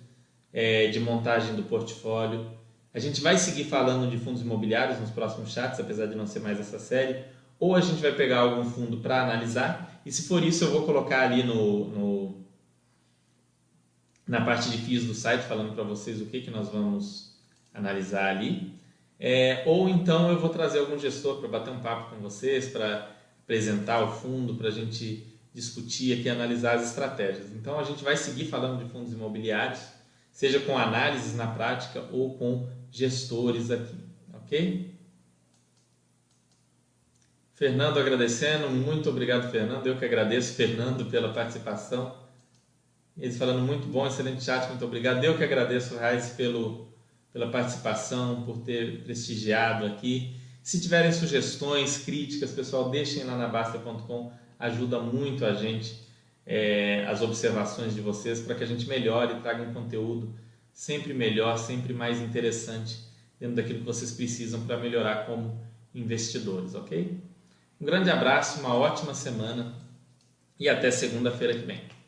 [0.52, 2.50] é, de montagem do portfólio.
[2.92, 6.40] A gente vai seguir falando de fundos imobiliários nos próximos chats, apesar de não ser
[6.40, 7.24] mais essa série.
[7.60, 10.82] Ou a gente vai pegar algum fundo para analisar, e se for isso, eu vou
[10.82, 12.42] colocar ali no, no
[14.28, 17.36] na parte de FIIs do site, falando para vocês o que, que nós vamos
[17.72, 18.81] analisar ali.
[19.24, 23.08] É, ou então eu vou trazer algum gestor para bater um papo com vocês, para
[23.44, 27.52] apresentar o fundo, para a gente discutir aqui, analisar as estratégias.
[27.54, 29.80] Então a gente vai seguir falando de fundos imobiliários,
[30.32, 33.96] seja com análises na prática ou com gestores aqui,
[34.34, 34.92] ok?
[37.54, 42.18] Fernando agradecendo, muito obrigado Fernando, eu que agradeço Fernando pela participação.
[43.16, 45.24] Eles falando muito bom, excelente chat, muito obrigado.
[45.24, 46.91] Eu que agradeço Raiz pelo
[47.34, 50.36] pela participação, por ter prestigiado aqui.
[50.62, 56.00] Se tiverem sugestões, críticas, pessoal, deixem lá na Basta.com, ajuda muito a gente,
[56.46, 60.34] é, as observações de vocês, para que a gente melhore e traga um conteúdo
[60.72, 63.00] sempre melhor, sempre mais interessante
[63.40, 65.60] dentro daquilo que vocês precisam para melhorar como
[65.94, 67.20] investidores, ok?
[67.80, 69.74] Um grande abraço, uma ótima semana
[70.60, 72.01] e até segunda-feira que vem.